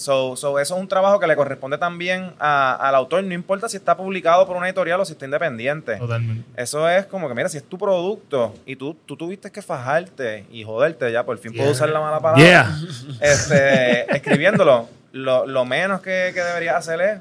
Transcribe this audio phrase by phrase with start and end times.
[0.00, 3.68] So, so eso es un trabajo que le corresponde también a- al autor, no importa
[3.68, 5.96] si está publicado por una editorial o si está independiente.
[5.96, 6.44] Totalmente.
[6.56, 10.46] Eso es como que, mira, si es tu producto y tú, tú tuviste que fajarte
[10.50, 11.60] y joderte, ya por fin Yeah.
[11.62, 12.78] puedo usar la mala palabra, Yeah.
[13.20, 17.18] este, escribiéndolo, lo, lo menos que, que deberías hacer es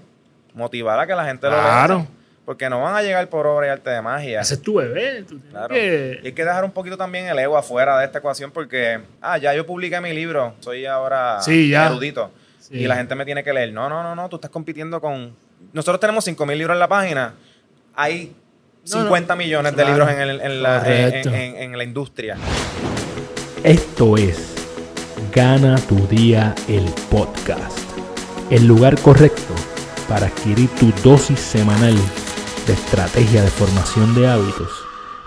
[0.53, 1.95] motivar a que la gente lo Claro.
[1.97, 2.07] lea.
[2.45, 4.41] Porque no van a llegar por obra y arte de magia.
[4.41, 5.21] Ese es tu bebé.
[5.21, 5.67] Tú tienes Claro.
[5.67, 8.99] que- Y hay que dejar un poquito también el ego afuera de esta ecuación porque,
[9.21, 11.85] ah, ya yo publiqué mi libro, soy ahora Sí, ya.
[11.85, 12.31] erudito.
[12.69, 12.77] Sí.
[12.79, 13.73] Y la gente me tiene que leer.
[13.73, 15.33] No, no, no, no, tú estás compitiendo con...
[15.73, 17.33] Nosotros tenemos 5.000 libros en la página.
[17.95, 18.33] Hay
[18.91, 19.01] No, no.
[19.03, 21.29] 50 millones de libros en, el- en la, en, Correcto.
[21.29, 22.37] en- en la industria.
[23.63, 24.53] Esto es
[25.33, 27.77] Gana tu Día el podcast.
[28.49, 29.53] El lugar correcto
[30.07, 31.95] para adquirir tu dosis semanal
[32.65, 34.69] de estrategia de formación de hábitos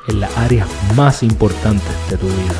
[0.08, 2.54] en las áreas más importantes de tu vida.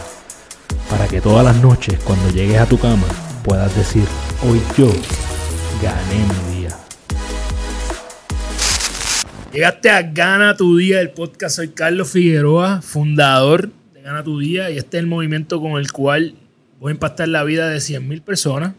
[0.90, 3.06] Para que todas las noches cuando llegues a tu cama
[3.42, 4.04] puedas decir,
[4.42, 4.88] hoy yo
[5.82, 6.78] gané mi día.
[9.52, 11.56] Llegaste a Gana tu Día, el podcast.
[11.56, 15.90] Soy Carlos Figueroa, fundador de Gana tu Día, y este es el movimiento con el
[15.92, 16.34] cual
[16.78, 18.74] voy a impactar la vida de 100.000 personas,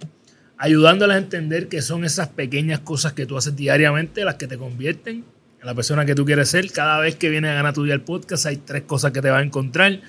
[0.58, 4.58] ayudándolas a entender que son esas pequeñas cosas que tú haces diariamente las que te
[4.58, 5.26] convierten
[5.62, 6.72] en la persona que tú quieres ser.
[6.72, 9.30] Cada vez que vienes a Gana tu Día, el podcast, hay tres cosas que te
[9.30, 10.00] vas a encontrar.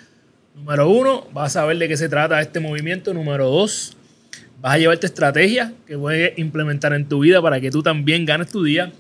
[0.55, 3.13] Número uno, vas a saber de qué se trata este movimiento.
[3.13, 3.97] Número dos,
[4.65, 8.49] vas a llevarte estrategias que puedes implementar en tu vida para que tú también ganes
[8.49, 8.91] tu día.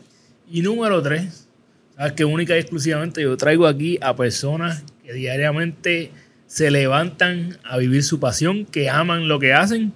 [0.46, 1.48] Y número tres,
[1.96, 6.10] sabes que única y exclusivamente yo traigo aquí a personas que diariamente
[6.46, 9.94] se levantan a vivir su pasión, que aman lo que hacen.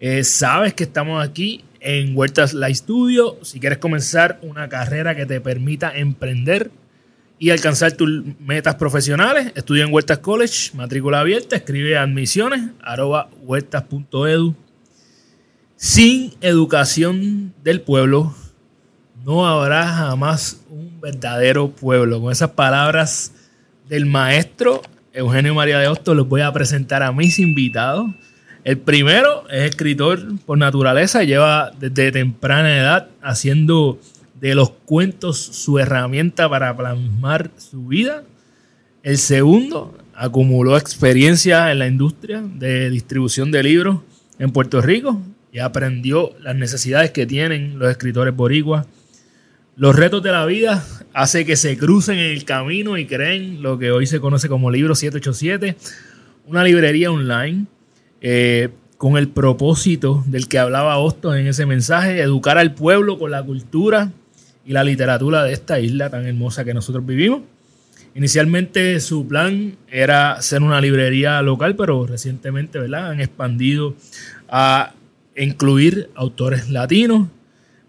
[0.00, 3.38] Eh, sabes que estamos aquí en Huertas Live Studio.
[3.42, 6.72] Si quieres comenzar una carrera que te permita emprender
[7.38, 14.63] y alcanzar tus metas profesionales, estudia en Huertas College, matrícula abierta, escribe admisiones, arroba huertas.edu.
[15.76, 18.32] Sin educación del pueblo,
[19.24, 22.20] no habrá jamás un verdadero pueblo.
[22.20, 23.32] Con esas palabras
[23.88, 24.82] del maestro
[25.12, 28.06] Eugenio María de Hostos, les voy a presentar a mis invitados.
[28.62, 33.98] El primero es escritor por naturaleza, lleva desde temprana edad haciendo
[34.40, 38.22] de los cuentos su herramienta para plasmar su vida.
[39.02, 43.98] El segundo acumuló experiencia en la industria de distribución de libros
[44.38, 45.20] en Puerto Rico
[45.54, 48.86] y aprendió las necesidades que tienen los escritores boricuas.
[49.76, 53.78] Los retos de la vida hace que se crucen en el camino y creen lo
[53.78, 55.76] que hoy se conoce como Libro 787,
[56.48, 57.66] una librería online
[58.20, 63.30] eh, con el propósito del que hablaba Hostos en ese mensaje, educar al pueblo con
[63.30, 64.10] la cultura
[64.66, 67.42] y la literatura de esta isla tan hermosa que nosotros vivimos.
[68.16, 73.10] Inicialmente su plan era ser una librería local, pero recientemente ¿verdad?
[73.10, 73.94] han expandido
[74.48, 74.94] a
[75.36, 77.28] incluir autores latinos.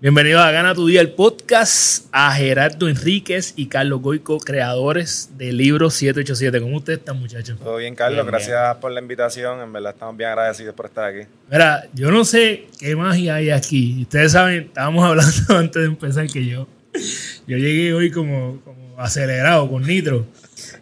[0.02, 5.58] Bienvenidos a Gana tu Día, el podcast, a Gerardo Enríquez y Carlos Goico, creadores del
[5.58, 6.60] libro 787.
[6.62, 7.58] ¿Cómo ustedes están, muchachos?
[7.60, 8.26] Todo bien, Carlos.
[8.26, 9.62] Bien, Gracias por la invitación.
[9.62, 11.28] En verdad estamos bien agradecidos por estar aquí.
[11.50, 14.02] Mira, yo no sé qué magia hay aquí.
[14.02, 16.68] Ustedes saben, estábamos hablando antes de empezar que yo,
[17.48, 20.28] yo llegué hoy como, como acelerado con nitro.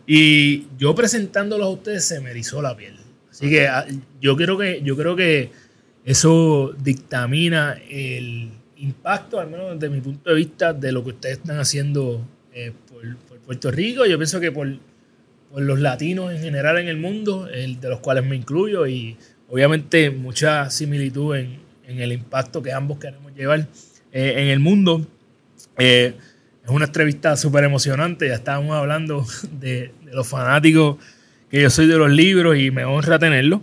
[0.07, 2.97] Y yo presentándolos a ustedes se me erizó la piel.
[3.29, 3.85] Así que ah,
[4.21, 5.62] yo creo que, yo creo que
[6.05, 11.37] eso dictamina el impacto, al menos desde mi punto de vista, de lo que ustedes
[11.37, 13.15] están haciendo eh, por,
[13.45, 14.05] Puerto Rico.
[14.05, 14.67] Yo pienso que por,
[15.55, 19.15] los latinos en general en el mundo, el de los cuales me incluyo, y
[19.49, 23.67] obviamente mucha similitud en, en el impacto que ambos queremos llevar
[24.11, 25.05] eh, en el mundo.
[25.77, 26.15] Eh,
[26.63, 29.25] es una entrevista súper emocionante, ya estábamos hablando
[29.59, 30.97] de, de los fanáticos
[31.49, 33.61] que yo soy de los libros y me honra tenerlo.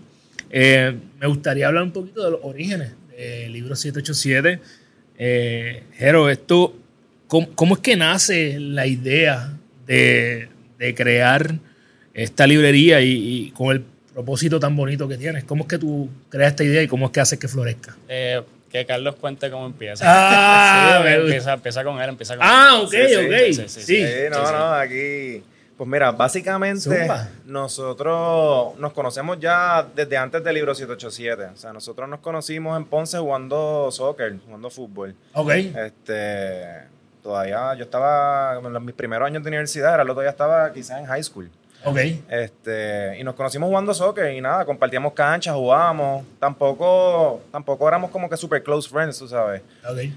[0.51, 4.61] Eh, me gustaría hablar un poquito de los orígenes del libro 787.
[5.19, 6.75] Eh, Jero, esto,
[7.27, 9.53] ¿cómo, cómo es que nace la idea
[9.87, 11.55] de, de crear
[12.15, 13.11] esta librería y,
[13.47, 15.45] y con el propósito tan bonito que tienes?
[15.45, 17.97] ¿Cómo es que tú creas esta idea y cómo es que haces que florezca?
[18.09, 18.41] Eh,
[18.71, 20.05] que Carlos cuente cómo empieza.
[20.07, 22.87] Ah, Sí, empieza, empieza con él, empieza con Ah, él.
[22.87, 23.33] ok, Sí, sí, ok.
[23.47, 23.81] sí, sí, Sí.
[23.81, 23.97] sí.
[23.97, 24.53] Sí, no, sí.
[24.53, 25.43] no, aquí.
[25.81, 27.27] Pues mira, básicamente Zumba.
[27.47, 31.55] nosotros nos conocemos ya desde antes del libro 787.
[31.55, 35.15] O sea, nosotros nos conocimos en Ponce jugando soccer, jugando fútbol.
[35.33, 35.51] Ok.
[35.53, 36.83] Este,
[37.23, 41.01] todavía yo estaba, en mis primeros años de universidad, era el otro día estaba quizás
[41.01, 41.51] en high school.
[41.83, 41.97] Ok.
[42.29, 46.27] Este, y nos conocimos jugando soccer y nada, compartíamos canchas, jugábamos.
[46.39, 49.63] Tampoco, tampoco éramos como que super close friends, tú sabes.
[49.91, 50.13] Ok.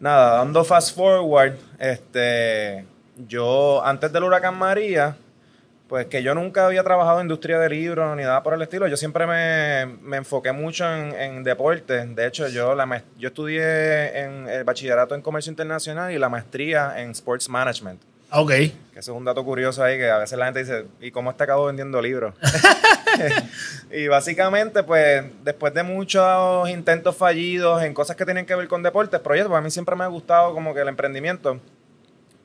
[0.00, 2.84] Nada, dando fast forward, este,
[3.16, 5.16] yo antes del huracán María,
[5.88, 8.88] Pues que yo nunca había trabajado en industria de libros ni nada por el estilo.
[8.88, 12.04] Yo siempre me, me enfoqué mucho en, en deporte.
[12.06, 17.00] De hecho, yo, la, yo estudié en el bachillerato en comercio internacional y la maestría
[17.00, 18.02] en sports management.
[18.30, 18.50] Ah, Ok.
[18.50, 21.30] Que eso es un dato curioso ahí que a veces la gente dice, ¿y cómo
[21.30, 22.34] este acabo vendiendo libros?
[23.92, 28.82] y básicamente, pues, después de muchos intentos fallidos en cosas que tienen que ver con
[28.82, 31.60] deportes, proyectos, pues a mí siempre me ha gustado como que el emprendimiento,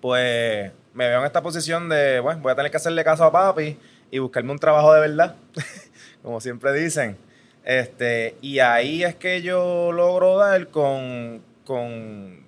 [0.01, 3.31] pues me veo en esta posición de, bueno, voy a tener que hacerle caso a
[3.31, 3.77] papi
[4.09, 5.35] y buscarme un trabajo de verdad,
[6.23, 7.17] como siempre dicen.
[7.63, 12.43] Este, y ahí es que yo logro dar con, con,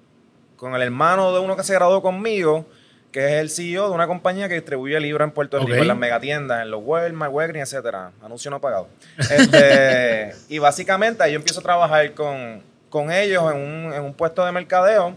[0.56, 2.66] con el hermano de uno que se graduó conmigo,
[3.12, 5.98] que es el CEO de una compañía que distribuye libros en Puerto Rico, en las
[5.98, 8.12] megatiendas, en los Walmart, Walgreens, etcétera.
[8.24, 8.88] Anuncio no pagado.
[9.18, 14.14] Este, y básicamente ahí yo empiezo a trabajar con, con ellos en un, en un
[14.16, 15.16] puesto de mercadeo.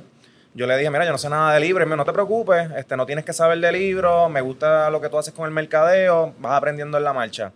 [0.57, 3.05] Yo le dije, mira, yo no sé nada de libros, no te preocupes, este, no
[3.05, 6.53] tienes que saber de libros, me gusta lo que tú haces con el mercadeo, vas
[6.55, 7.53] aprendiendo en la marcha.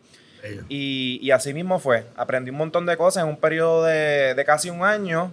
[0.68, 2.04] Y, y así mismo fue.
[2.14, 5.32] Aprendí un montón de cosas en un periodo de, de casi un año.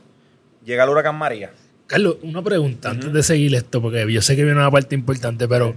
[0.63, 1.51] Llega el huracán María.
[1.87, 5.45] Carlos, una pregunta antes de seguir esto, porque yo sé que viene una parte importante,
[5.47, 5.75] pero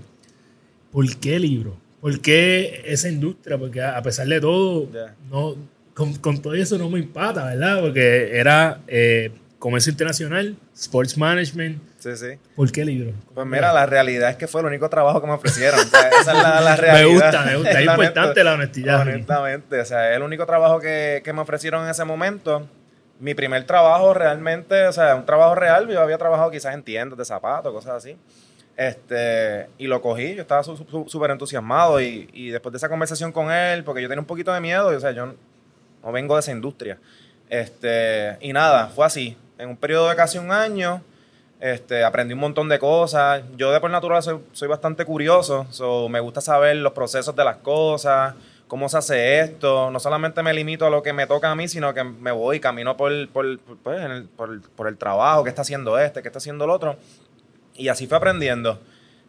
[0.93, 1.77] ¿por qué libro?
[2.01, 3.59] ¿Por qué esa industria?
[3.59, 4.89] Porque a pesar de todo,
[5.29, 5.57] no,
[5.95, 7.81] con, con todo eso no me empata, ¿verdad?
[7.81, 11.81] Porque era eh, comercio internacional, sports management.
[12.01, 12.27] Sí, sí.
[12.57, 13.13] ¿Por qué libro?
[13.35, 15.79] Pues mira, la realidad es que fue el único trabajo que me ofrecieron.
[15.79, 17.07] O sea, esa es la, la realidad.
[17.07, 17.71] Me gusta, me gusta.
[17.79, 19.01] Es La importante honesta- la honestidad.
[19.03, 19.11] aquí.
[19.11, 22.67] Honestamente, o sea, es el único trabajo que, que me ofrecieron en ese momento.
[23.21, 27.19] Mi primer trabajo realmente, o sea, un trabajo real, yo había trabajado quizás en tiendas
[27.19, 28.17] de zapatos, cosas así.
[28.79, 32.89] Este, y lo cogí, yo estaba su- su- súper entusiasmado y, y después de esa
[32.89, 35.35] conversación con él, porque yo tenía un poquito de miedo, y, o sea, yo
[36.03, 36.97] no vengo de esa industria.
[37.51, 39.37] Este, y nada, fue así.
[39.61, 41.03] En un periodo de casi un año,
[41.61, 43.43] este, aprendí un montón de cosas.
[43.59, 47.59] Yo de por natural soy, bastante curioso, so, me gusta saber los procesos de las
[47.59, 48.35] cosas,
[48.67, 49.91] cómo se hace esto.
[49.91, 52.57] No solamente me limito a lo que me toca a mí, sino que me voy
[52.57, 54.29] y camino por, por, por, pues, el,
[54.75, 56.97] por el trabajo, qué está haciendo este, qué está haciendo el otro.
[57.75, 58.81] Y así fue aprendiendo.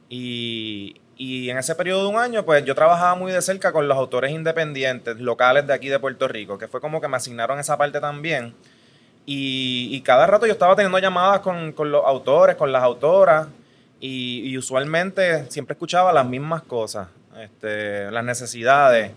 [0.07, 3.89] Y, y en ese periodo de un año, pues yo trabajaba muy de cerca con
[3.89, 7.59] los autores independientes locales de aquí de Puerto Rico, que fue como que me asignaron
[7.59, 8.55] esa parte también.
[9.33, 13.47] Y, cada rato yo estaba teniendo llamadas con, con los autores, con las autoras,
[14.01, 17.07] y, usualmente siempre escuchaba las mismas cosas,
[17.39, 19.11] este, las necesidades,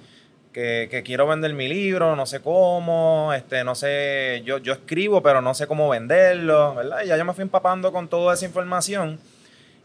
[0.53, 5.21] que, que quiero vender mi libro, no sé cómo, este, no sé, yo, yo escribo,
[5.21, 7.03] pero no sé cómo venderlo, ¿verdad?
[7.03, 9.19] Y ya yo me fui empapando con toda esa información.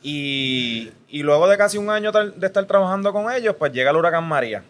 [0.04, 3.98] Y, y luego de casi un año de estar trabajando con ellos, pues llega el
[3.98, 4.64] huracán María.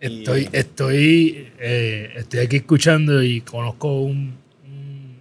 [0.00, 4.32] Y- Estoy, estoy, eh, estoy aquí escuchando y conozco un,
[4.64, 5.16] un,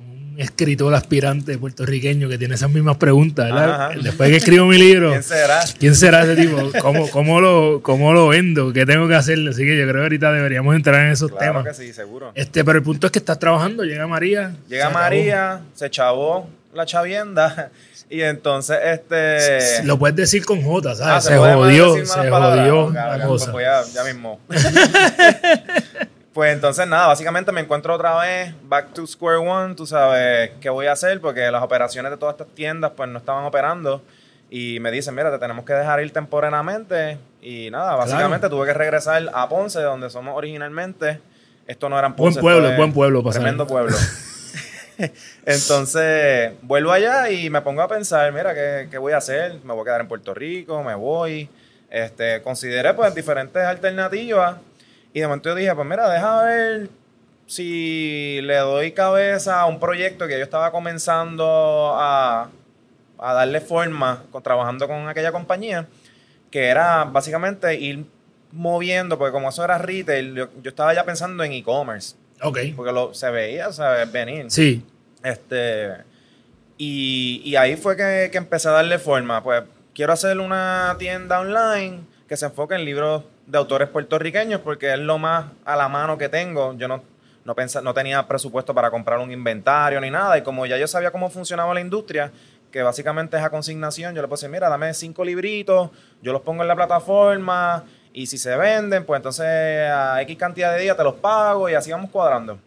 [0.00, 3.92] un escritor aspirante puertorriqueño que tiene esas mismas preguntas, ¿verdad?
[4.02, 5.60] Después que escribo mi libro, ¿Quién será?
[5.78, 6.70] ¿quién será ese tipo?
[6.80, 8.72] ¿Cómo, cómo, lo, ¿Cómo lo vendo?
[8.72, 9.50] ¿Qué tengo que hacerle?
[9.50, 11.76] Así que yo creo que ahorita deberíamos entrar en esos Claro temas.
[11.76, 12.32] que sí, seguro.
[12.34, 14.56] Este, pero el punto es que estás trabajando, llega María.
[14.68, 14.94] Llega se acabó.
[15.02, 17.70] María, se chavó la chavienda
[18.12, 19.84] y entonces este...
[19.84, 21.24] Lo puedes decir con J, Ah, ¿sabes?
[21.24, 22.58] se puede jodió, se palabras.
[22.68, 23.52] jodió Claro, la claro, cosa.
[23.52, 24.38] Pues ya, ya mismo.
[26.32, 30.70] pues entonces nada, básicamente me encuentro otra vez back to square one, tú sabes qué
[30.70, 34.02] voy a hacer porque las operaciones de todas estas tiendas pues no estaban operando
[34.50, 38.74] y me dicen, mira, te tenemos que dejar ir temporalmente y nada, básicamente tuve que
[38.74, 41.20] regresar a Ponce, donde somos originalmente.
[41.66, 42.40] Esto no eran Buen Ponce.
[42.40, 43.96] pueblo, esto es buen pueblo para Tremendo pueblo.
[45.46, 49.56] Entonces, vuelvo allá y me pongo a pensar, mira, ¿qué, qué voy a hacer?
[49.64, 50.82] ¿Me voy a quedar en Puerto Rico?
[50.82, 51.48] ¿Me voy?
[51.90, 54.56] Este, consideré pues diferentes alternativas
[55.12, 56.88] y de momento yo dije, pues mira, deja ver
[57.46, 62.48] si le doy cabeza a un proyecto que yo estaba comenzando a,
[63.18, 65.86] a darle forma con, trabajando con aquella compañía,
[66.50, 68.06] que era básicamente ir
[68.52, 72.58] moviendo, porque como eso era retail, yo, yo estaba ya pensando en e-commerce, Ok.
[72.74, 74.10] porque lo, se veía, ¿sabes?
[74.10, 74.50] Venir.
[74.50, 74.84] Sí.
[75.22, 75.90] Este,
[76.78, 79.42] y, y ahí fue que, que empecé a darle forma.
[79.42, 79.62] Pues
[79.94, 84.98] quiero hacer una tienda online que se enfoque en libros de autores puertorriqueños porque es
[84.98, 86.74] lo más a la mano que tengo.
[86.74, 87.02] Yo no,
[87.44, 90.38] no, pensa- no tenía presupuesto para comprar un inventario ni nada.
[90.38, 92.32] Y como ya yo sabía cómo funcionaba la industria,
[92.70, 95.90] que básicamente es a consignación, yo le puse, mira, dame cinco libritos,
[96.22, 100.72] yo los pongo en la plataforma y si se venden, pues entonces a X cantidad
[100.74, 102.58] de días te los pago y así vamos cuadrando.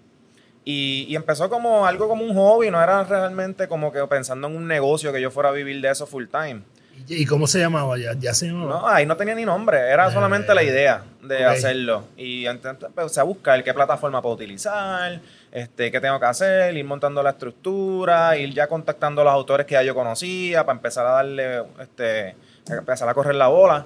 [0.68, 4.56] Y, y empezó como algo como un hobby, no era realmente como que pensando en
[4.56, 6.62] un negocio que yo fuera a vivir de eso full time.
[7.08, 8.00] ¿Y y cómo se llamaba?
[8.00, 8.70] ¿Ya, ya se llamaba?
[8.72, 12.06] No, ahí no tenía ni nombre, era Eh, solamente la idea de hacerlo.
[12.18, 15.20] Y entonces empecé a buscar qué plataforma puedo utilizar,
[15.52, 19.68] este, qué tengo que hacer, ir montando la estructura, ir ya contactando a los autores
[19.68, 22.36] que ya yo conocía para empezar a darle, este,
[22.68, 23.86] empezar a correr la bola.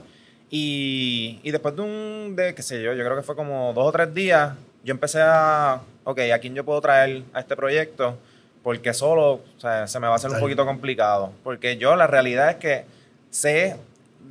[0.50, 3.88] Y, y después de un, de qué sé yo, yo creo que fue como dos
[3.88, 4.54] o tres días,
[4.90, 8.18] yo empecé a, ok, ¿a quién yo puedo traer a este proyecto?
[8.64, 11.32] Porque solo o sea, se me va a hacer un poquito complicado.
[11.44, 12.86] Porque yo la realidad es que
[13.30, 13.76] sé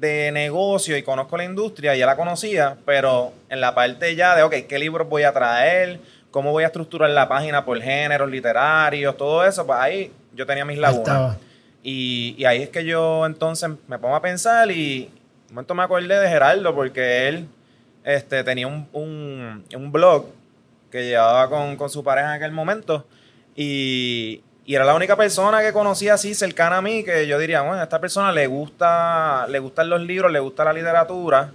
[0.01, 4.43] de negocio y conozco la industria, ya la conocía, pero en la parte ya de,
[4.43, 6.01] ok, ¿qué libros voy a traer?
[6.33, 9.17] ¿Cómo voy a estructurar la página por géneros literarios?
[9.17, 11.07] Todo eso, pues ahí yo tenía mis lagunas.
[11.85, 15.09] Y, y ahí es que yo entonces me pongo a pensar y
[15.49, 17.47] un momento me acordé de Gerardo porque él
[18.05, 20.27] este, tenía un, un- un blog
[20.91, 23.07] que llevaba con, con su pareja en aquel momento
[23.57, 27.63] y, y era la única persona que conocía así cercana a mí que yo diría,
[27.63, 31.53] bueno, a esta persona le gusta, le gustan los libros, le gusta la literatura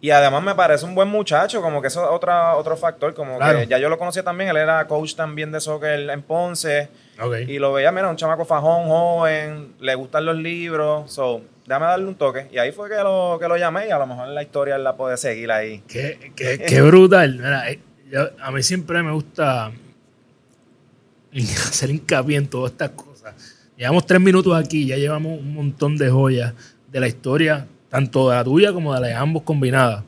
[0.00, 3.36] y además me parece un buen muchacho, como que eso es otra, otro factor, como
[3.38, 3.60] Claro.
[3.60, 6.88] que ya yo lo conocía también, él era coach también de soccer en Ponce.
[7.46, 11.12] Y lo veía, mira, un chamaco fajón, joven, le gustan los libros.
[11.12, 12.48] So, déjame darle un toque.
[12.50, 14.96] Y ahí fue que lo, que lo llamé y a lo mejor la historia la
[14.96, 15.84] puede seguir ahí.
[15.86, 17.36] Qué, qué- qué brutal.
[17.36, 17.62] Mira,
[18.40, 19.72] a mí siempre me gusta
[21.32, 23.34] hacer hincapié en todas estas cosas.
[23.76, 26.54] Llevamos tres minutos aquí, ya llevamos un montón de joyas
[26.90, 30.04] de la historia, tanto de la tuya como de la de ambos combinadas.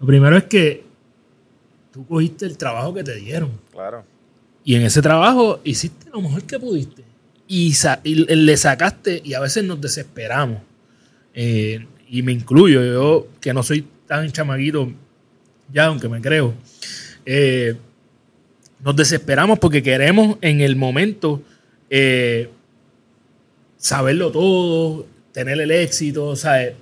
[0.00, 0.84] Lo primero es que
[1.92, 3.50] tú cogiste el trabajo que te dieron.
[3.72, 4.04] Claro.
[4.64, 7.04] Y en ese trabajo hiciste lo mejor que pudiste.
[7.46, 10.60] Y, sa- y le sacaste, y a veces nos desesperamos.
[11.32, 14.92] Eh, y me incluyo, yo que no soy tan chamaguito,
[15.72, 16.52] ya aunque me creo.
[17.30, 17.76] Eh,
[18.82, 21.42] nos desesperamos porque queremos en el momento
[21.90, 22.48] eh,
[23.76, 26.72] saberlo todo, tener el éxito, ¿sabes?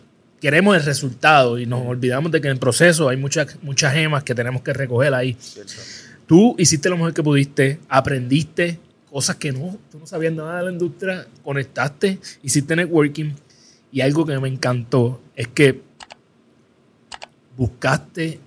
[0.41, 4.23] Queremos el resultado y nos olvidamos de que en el proceso hay muchas, muchas gemas
[4.23, 5.37] que tenemos que recoger ahí.
[6.29, 8.79] Tú hiciste lo mejor que pudiste, aprendiste
[9.11, 13.33] cosas que no, tú no sabías nada de la industria, conectaste, hiciste networking
[13.91, 15.83] y algo que me encantó es que
[17.57, 18.39] buscaste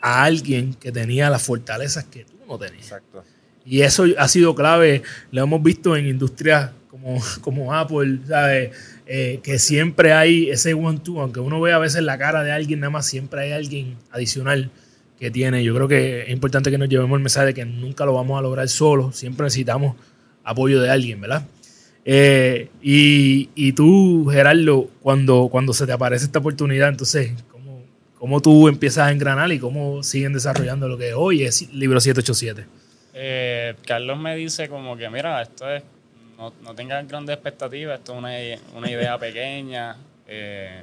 [0.00, 2.82] a alguien que tenía las fortalezas que tú no tenías.
[2.82, 3.24] Exacto.
[3.64, 8.70] Y eso ha sido clave, lo hemos visto en industrias como, como Apple, ¿sabes?
[9.06, 12.80] Eh, que siempre hay ese one-two, aunque uno vea a veces la cara de alguien,
[12.80, 14.70] nada más siempre hay alguien adicional
[15.18, 15.64] que tiene.
[15.64, 18.38] Yo creo que es importante que nos llevemos el mensaje de que nunca lo vamos
[18.38, 19.96] a lograr solo, siempre necesitamos
[20.44, 21.44] apoyo de alguien, ¿verdad?
[22.04, 27.32] Eh, y, y tú, Gerardo, cuando, cuando se te aparece esta oportunidad, entonces,
[28.20, 32.00] ¿cómo, ¿cómo tú empiezas a engranar y cómo siguen desarrollando lo que hoy es Libro
[32.00, 32.66] 787?
[33.14, 35.82] Eh, Carlos me dice como que, mira, esto es,
[36.38, 38.30] no, no tengas grandes expectativas, esto es una,
[38.78, 39.96] una idea pequeña,
[40.28, 40.82] eh,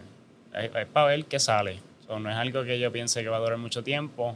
[0.54, 1.80] es, es para ver qué sale.
[2.10, 4.36] No es algo que yo piense que va a durar mucho tiempo,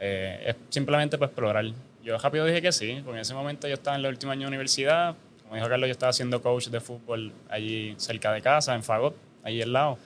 [0.00, 1.64] eh, es simplemente para explorar.
[2.02, 4.42] Yo rápido dije que sí, porque en ese momento yo estaba en el último año
[4.42, 8.74] de universidad, como dijo Carlos, yo estaba haciendo coach de fútbol allí cerca de casa,
[8.74, 9.98] en Fagot, allí al lado.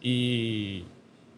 [0.00, 0.84] Y,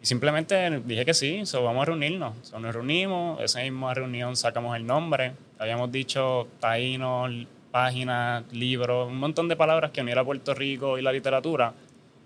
[0.04, 2.34] y simplemente dije que sí, so, vamos a reunirnos.
[2.42, 5.32] So, nos reunimos, esa misma reunión sacamos el nombre.
[5.58, 7.26] Habíamos dicho taíno,
[7.70, 11.72] páginas, libros, un montón de palabras que uniera Puerto Rico y la literatura.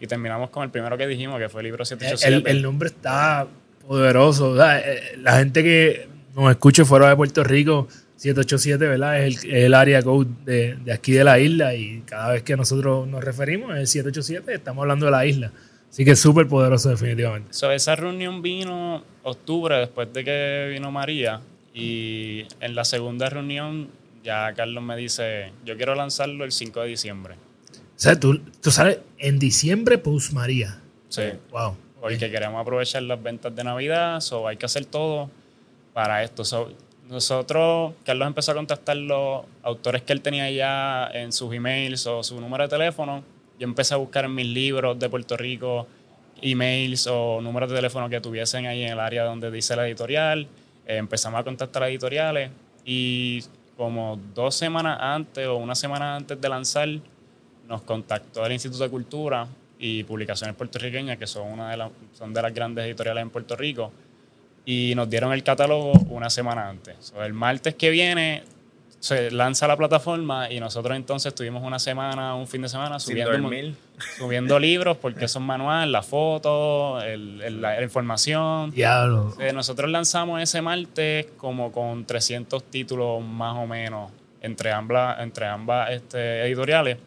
[0.00, 2.50] Y terminamos con el primero que dijimos, que fue el libro El, 787.
[2.50, 3.46] el nombre está
[3.86, 4.54] poderoso.
[4.54, 4.82] ¿verdad?
[4.84, 9.24] Eh, La gente que nos escuche fuera de Puerto Rico, 787, ¿verdad?
[9.24, 12.42] Es el, es el área code de, de aquí de la isla y cada vez
[12.42, 15.52] que nosotros nos referimos es el 787, estamos hablando de la isla.
[15.90, 17.52] Así que es súper poderoso definitivamente.
[17.52, 21.40] So, esa reunión vino octubre, después de que vino María.
[21.74, 23.88] Y en la segunda reunión
[24.22, 27.34] ya Carlos me dice, yo quiero lanzarlo el 5 de diciembre.
[27.34, 30.80] O sea, tú, tú sabes, en diciembre, Post María.
[31.08, 31.22] Sí.
[31.50, 31.74] Wow.
[32.00, 35.30] porque queremos aprovechar las ventas de Navidad, so hay que hacer todo
[35.94, 36.44] para esto.
[36.44, 36.70] So,
[37.08, 42.22] nosotros, Carlos empezó a contactar los autores que él tenía ya en sus emails o
[42.22, 43.24] su número de teléfono.
[43.58, 45.86] Yo empecé a buscar en mis libros de Puerto Rico
[46.40, 50.46] emails o números de teléfono que tuviesen ahí en el área donde dice la editorial.
[50.86, 52.50] Eh, empezamos a contactar a editoriales
[52.84, 53.42] y
[53.76, 56.88] como dos semanas antes o una semana antes de lanzar,
[57.68, 59.46] nos contactó el Instituto de Cultura
[59.78, 63.54] y Publicaciones Puertorriqueñas, que son una de las, son de las grandes editoriales en Puerto
[63.54, 63.92] Rico,
[64.64, 67.12] y nos dieron el catálogo una semana antes.
[67.20, 68.42] El martes que viene
[69.00, 73.32] se lanza la plataforma y nosotros entonces tuvimos una semana, un fin de semana subiendo,
[74.18, 78.70] subiendo libros porque son manual, la foto, el- el- la, la información.
[78.72, 79.34] Diablo.
[79.40, 85.46] Eh, nosotros lanzamos ese martes como con 300 títulos más o menos entre ambas, entre
[85.46, 86.98] ambas este, editoriales.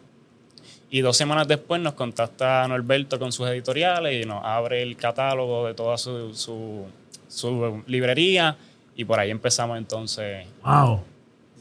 [0.90, 5.66] Y dos semanas después nos contacta Norberto con sus editoriales y nos abre el catálogo
[5.66, 6.86] de toda su, su,
[7.28, 8.56] su librería.
[8.94, 10.46] Y por ahí empezamos entonces.
[10.62, 11.02] Wow.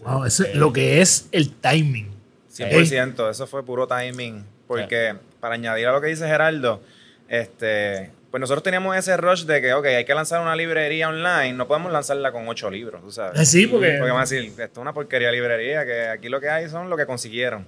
[0.04, 0.26] Wow.
[0.26, 2.10] Eso es lo que es el timing.
[2.52, 4.44] 100%, eso fue puro timing.
[4.68, 6.82] Porque, para añadir a lo que dice Gerardo,
[7.30, 11.54] Este, pues nosotros teníamos ese rush de que, ok, hay que lanzar una librería online,
[11.54, 13.40] no podemos lanzarla con ocho libros, tú sabes.
[13.40, 16.28] Eh, sí, porque- Porque van a decir, esto es una porquería de librería, que aquí
[16.28, 17.66] lo que hay son lo que consiguieron.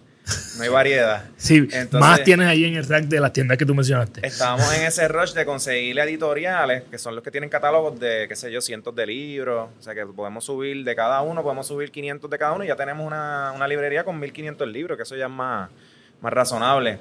[0.57, 1.25] No hay variedad.
[1.35, 4.25] Sí, Entonces- más tienes ahí en el rack de las tiendas que tú mencionaste.
[4.25, 8.35] Estábamos en ese rush de conseguir editoriales, que son los que tienen catálogos de, qué
[8.35, 9.69] sé yo, cientos de libros.
[9.77, 12.67] O sea, que podemos subir de cada uno, podemos subir 500 de cada uno y
[12.67, 15.69] ya tenemos una, una librería con 1500 libros, que eso ya es más,
[16.21, 16.99] más razonable.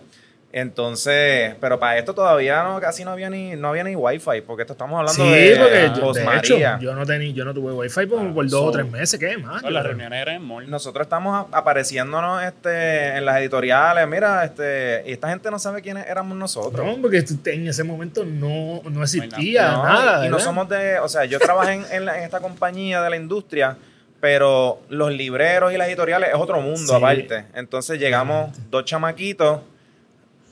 [0.55, 4.63] Entonces, pero para esto todavía no, casi no había ni, no había ni wifi, porque
[4.63, 6.79] esto estamos hablando Sí, de porque yo- post de hecho, María.
[6.81, 9.39] yo no tenía, yo no tuve wifi por, por dos so- o tres meses, ¿qué
[9.39, 9.63] más?
[9.63, 10.69] No, las reuniones eran en mall.
[10.71, 16.07] Nosotros estamos apareciéndonos este, en las editoriales, mira, este, y esta gente no sabe quiénes
[16.07, 16.85] éramos nosotros.
[16.87, 20.27] No, porque en ese momento no, no existía No, nada.
[20.27, 23.09] Y no somos de, o sea, yo trabajé en, en la- en esta compañía de
[23.11, 23.77] la industria,
[24.21, 26.95] pero los libreros y las editoriales es otro mundo Sí.
[26.95, 27.47] aparte.
[27.55, 29.61] Entonces llegamos dos chamaquitos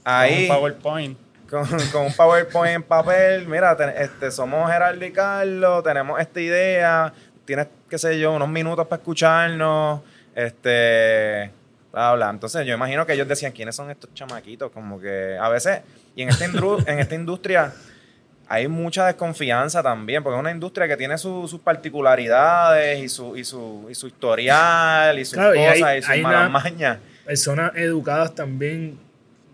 [0.04, 1.18] ahí Un PowerPoint.
[1.48, 3.46] con, con un PowerPoint en papel.
[3.46, 7.12] Mira, ten- este, somos Gerardo y Carlos, tenemos esta idea,
[7.44, 10.00] tienes, qué sé yo, unos minutos para escucharnos,
[10.34, 11.50] este,
[11.92, 12.30] bla, bla.
[12.30, 14.70] Entonces yo imagino que ellos decían, ¿quiénes son estos chamaquitos?
[14.70, 15.80] Como que a veces,
[16.14, 17.72] y en esta, indru- en esta industria
[18.48, 23.36] hay mucha desconfianza también, porque es una industria que tiene su- sus particularidades y su,
[23.36, 26.98] y, su, y su historial y sus Claro, y cosas hay- y sus malas mañas.
[27.24, 28.98] Personas educadas también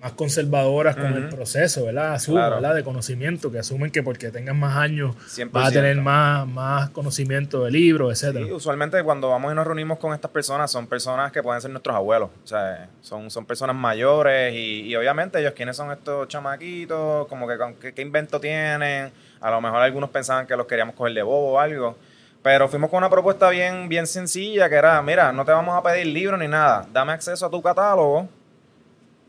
[0.07, 2.15] más conservadoras con el proceso, ¿verdad?
[2.15, 2.55] Asumo, Claro.
[2.57, 2.75] ¿verdad?
[2.77, 5.51] De conocimiento, que asumen que porque tengas más años 100%.
[5.51, 8.45] vas a tener más, más conocimiento de libros, etcétera.
[8.47, 11.71] Sí, usualmente cuando vamos y nos reunimos con estas personas son personas que pueden ser
[11.73, 12.31] nuestros abuelos.
[12.45, 17.27] O sea, son, son personas mayores y, y obviamente ellos, ¿quiénes son estos chamaquitos?
[17.27, 19.11] Como que ¿qué, qué invento tienen?
[19.41, 21.97] A lo mejor algunos pensaban que los queríamos coger de bobo o algo.
[22.43, 25.83] Pero fuimos con una propuesta bien, bien sencilla que era, mira, no te vamos a
[25.83, 26.87] pedir libros ni nada.
[26.93, 28.29] Dame acceso a tu catálogo.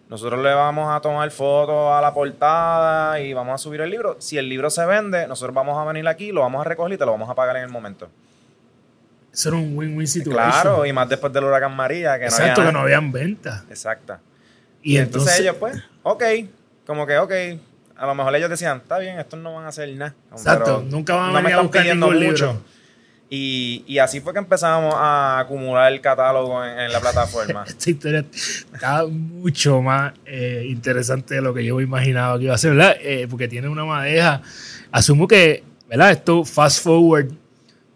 [0.09, 4.15] Nosotros le vamos a tomar fotos a la portada y vamos a subir el libro.
[4.19, 6.97] Si el libro se vende, nosotros vamos a venir aquí, lo vamos a recoger y
[6.97, 8.09] te lo vamos a pagar en el momento.
[9.33, 10.49] Eso era un win-win situation.
[10.51, 13.63] Claro, y más después del huracán María, que no Exacto, había que no habían ventas.
[13.69, 14.21] Exacta.
[14.81, 16.23] Y, Y entonces, entonces, ellos, pues, ok,
[16.85, 17.31] como que, ok,
[17.97, 20.15] a lo mejor ellos decían, está bien, estos no van a hacer nada.
[20.31, 22.45] Exacto, nunca van a no venir a buscar ningún mucho.
[22.45, 22.61] libro.
[23.29, 27.63] Y, y así fue que empezamos a acumular el catálogo en, en la plataforma.
[27.67, 28.25] esta historia
[28.73, 32.71] está mucho más eh, interesante de lo que yo me imaginaba que iba a ser,
[32.75, 32.95] ¿verdad?
[33.01, 34.41] Eh, porque tiene una madeja.
[34.91, 36.11] Asumo que, ¿verdad?
[36.11, 37.31] Esto fast forward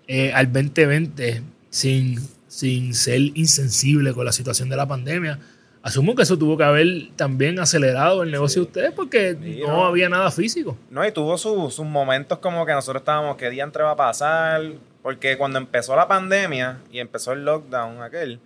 [0.07, 5.39] eh, al 2020 sin, sin ser insensible con la situación de la pandemia.
[5.81, 9.67] Asumo que eso tuvo que haber también acelerado el negocio de ustedes porque Sí, no,
[9.77, 9.85] no.
[9.85, 10.77] había nada físico.
[10.89, 13.95] No, y tuvo su- sus momentos como que nosotros estábamos, ¿qué día entre va a
[13.95, 14.61] pasar?
[15.03, 18.39] Porque cuando empezó la pandemia y empezó el lockdown aquel,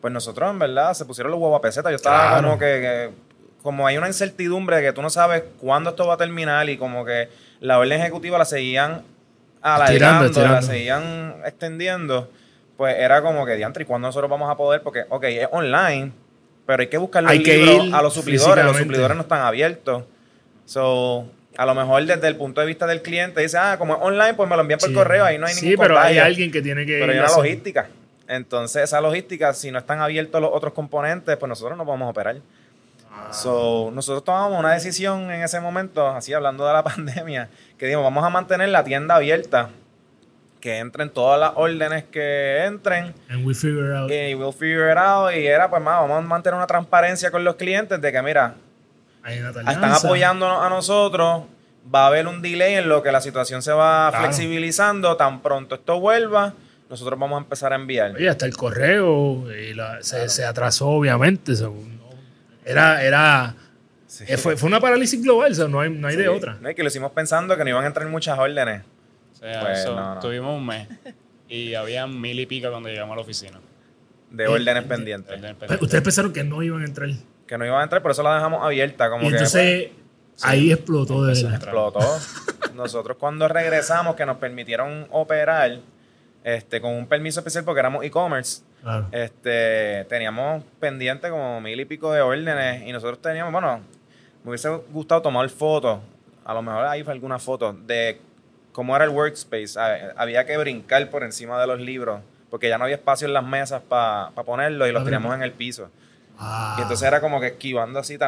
[0.00, 1.90] pues nosotros en verdad se pusieron los huevos a peseta.
[1.90, 2.42] Yo estaba Claro.
[2.44, 3.10] como que, que-
[3.62, 6.76] como hay una incertidumbre de que tú no sabes cuándo esto va a terminar y
[6.76, 7.28] como que
[7.60, 9.02] la orden ejecutiva la seguían
[9.60, 12.30] alargando, Estirando, la seguían extendiendo,
[12.76, 14.82] pues era como que, diantre, ¿y cuándo nosotros vamos a poder?
[14.82, 16.12] Porque, ok, es online,
[16.66, 19.22] pero hay que buscar los Hay que libros ir a los suplidores, los suplidores no
[19.22, 20.04] están abiertos.
[20.64, 24.00] So, a lo mejor desde el punto de vista del cliente dice, ah, como es
[24.02, 24.94] online, pues me lo envían por Sí.
[24.94, 27.28] correo, ahí no hay Sí, ningún pero hay alguien que tiene que Pero hay una
[27.28, 27.88] logística.
[28.28, 32.36] Entonces, esa logística, si no están abiertos los otros componentes, pues nosotros no podemos operar.
[33.10, 33.32] Ah.
[33.32, 38.04] So, nosotros tomamos una decisión en ese momento, así hablando de la pandemia, que dijimos,
[38.04, 39.70] vamos a mantener la tienda abierta,
[40.60, 44.10] que entren todas las órdenes que entren, And we figure out.
[44.10, 47.44] y we'll figure it out, y era, pues, más, vamos a mantener una transparencia con
[47.44, 48.54] los clientes de que, mira,
[49.26, 51.44] están apoyándonos a nosotros,
[51.94, 54.24] va a haber un delay en lo que la situación se va Claro.
[54.24, 56.54] flexibilizando, tan pronto esto vuelva,
[56.90, 58.12] nosotros vamos a empezar a enviar.
[58.14, 61.52] Oye, hasta el correo y la- se, se atrasó, obviamente.
[61.60, 61.74] no-
[62.64, 63.54] era, era,
[64.06, 64.24] Sí.
[64.28, 66.56] eh, fue, fue una parálisis global, so, no hay, no hay de otra.
[66.60, 68.82] No, que lo hicimos pensando que no iban a entrar muchas órdenes.
[69.34, 70.20] O sea, Pues, eso, no, no.
[70.20, 70.88] tuvimos un mes
[71.48, 73.60] y había mil y pico cuando llegamos a la oficina.
[74.30, 75.28] de Eh, órdenes eh, pendientes.
[75.40, 75.84] Pues, pendiente.
[75.84, 77.08] Ustedes pensaron que no iban a entrar.
[77.46, 79.08] Y Que no iban a entrar, por eso la dejamos abierta.
[79.08, 79.90] Como que entonces
[80.42, 81.54] ahí explotó de verdad.
[81.54, 82.00] explotó.
[82.74, 85.78] Nosotros cuando regresamos, que nos permitieron operar
[86.44, 89.06] este, con un permiso especial porque éramos e-commerce, Claro.
[89.10, 93.80] este, teníamos pendiente como mil y pico de órdenes y nosotros teníamos, bueno,
[94.44, 95.98] me hubiese gustado tomar fotos,
[96.44, 98.20] a lo mejor ahí fue alguna foto, de
[98.72, 99.76] cómo era el workspace.
[100.16, 103.42] Había que brincar por encima de los libros porque ya no había espacio en las
[103.44, 105.90] mesas para ponerlos y los teníamos en el piso.
[106.38, 106.76] Ah.
[106.78, 108.18] Y entonces era como que esquivando así,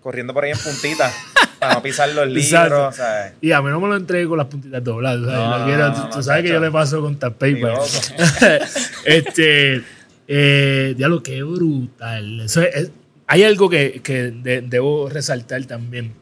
[0.00, 1.10] corriendo por ahí en puntita
[1.58, 3.34] para no pisar los libros, ¿sabes?
[3.40, 6.10] Y a mí no me lo entregué con las puntitas dobladas.
[6.10, 7.72] tú, sabes que yo le paso con tap paper.
[9.04, 9.82] este,
[10.28, 12.40] eh, diablo, qué brutal.
[12.40, 12.90] Eso es- es-
[13.26, 16.12] hay algo que, que de- debo resaltar también.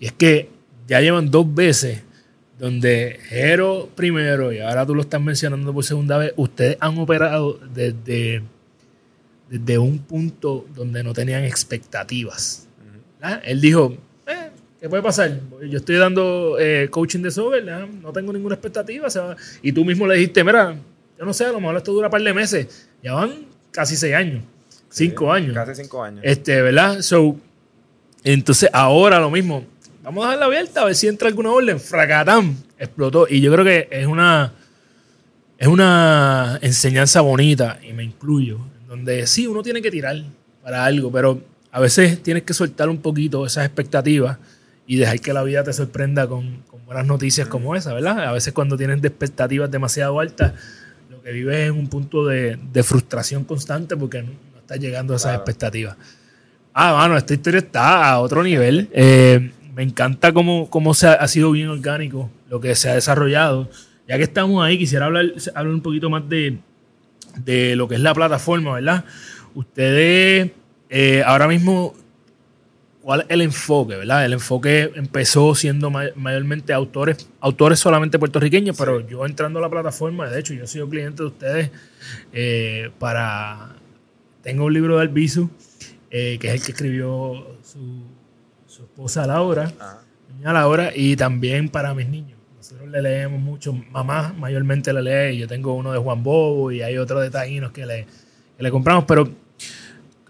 [0.00, 0.50] Y es que
[0.86, 2.02] ya llevan dos veces
[2.58, 7.60] donde Jero primero y ahora tú lo estás mencionando por segunda vez, ustedes han operado
[7.72, 8.42] desde,
[9.48, 12.66] desde un punto donde no tenían expectativas.
[13.20, 13.42] ¿verdad?
[13.44, 15.40] Él dijo, eh, ¿qué puede pasar?
[15.68, 17.86] Yo estoy dando eh, coaching de software, ¿verdad?
[17.86, 19.08] no tengo ninguna expectativa.
[19.62, 20.76] Y tú mismo le dijiste, mira,
[21.18, 22.88] yo no sé, a lo mejor esto dura un par de meses.
[23.02, 24.44] Ya van casi seis años,
[24.88, 25.54] cinco años.
[25.54, 26.20] Casi cinco años.
[26.22, 27.00] Este, ¿verdad?
[27.00, 27.36] So,
[28.22, 29.64] entonces ahora lo mismo.
[30.02, 31.78] Vamos a dejarla abierta a ver si entra alguna orden.
[31.78, 32.56] Fracatán.
[32.78, 33.26] Explotó.
[33.28, 34.54] Y yo creo que es una.
[35.58, 40.16] Es una enseñanza bonita, y me incluyo, donde sí, uno tiene que tirar
[40.62, 44.38] para algo, pero a veces tienes que soltar un poquito esas expectativas
[44.86, 48.20] y dejar que la vida te sorprenda con, con buenas noticias como esa, ¿verdad?
[48.24, 50.54] A veces cuando tienes de expectativas demasiado altas,
[51.10, 54.80] lo que vives es en un punto de, de frustración constante porque no, no estás
[54.80, 55.42] llegando a esas Claro.
[55.42, 55.96] expectativas.
[56.72, 58.88] Ah, bueno, esta historia está a otro nivel.
[58.92, 62.94] Eh, me encanta cómo, cómo se ha, ha sido bien orgánico lo que se ha
[62.94, 63.68] desarrollado.
[64.08, 66.58] Ya que estamos ahí, quisiera hablar, hablar un poquito más de,
[67.44, 69.04] de lo que es la plataforma, ¿verdad?
[69.54, 70.50] Ustedes
[70.90, 71.94] eh, ahora mismo,
[73.02, 74.24] ¿cuál es el enfoque, verdad?
[74.24, 79.70] El enfoque empezó siendo ma- mayormente autores, autores solamente puertorriqueños, pero yo entrando a la
[79.70, 81.70] plataforma, de hecho, yo he sido cliente de ustedes
[82.32, 83.74] eh, para...
[84.42, 85.50] Tengo un libro de Albizu,
[86.10, 88.04] eh, que es el que escribió su,
[88.66, 90.02] su esposa Laura, Ajá.
[90.42, 92.37] Laura, y también para mis niños.
[92.90, 96.96] Le leemos mucho, mamá mayormente le lee, yo tengo uno de Juan Bobo y hay
[96.98, 98.06] otro de Taínos que le,
[98.56, 99.28] que le compramos, pero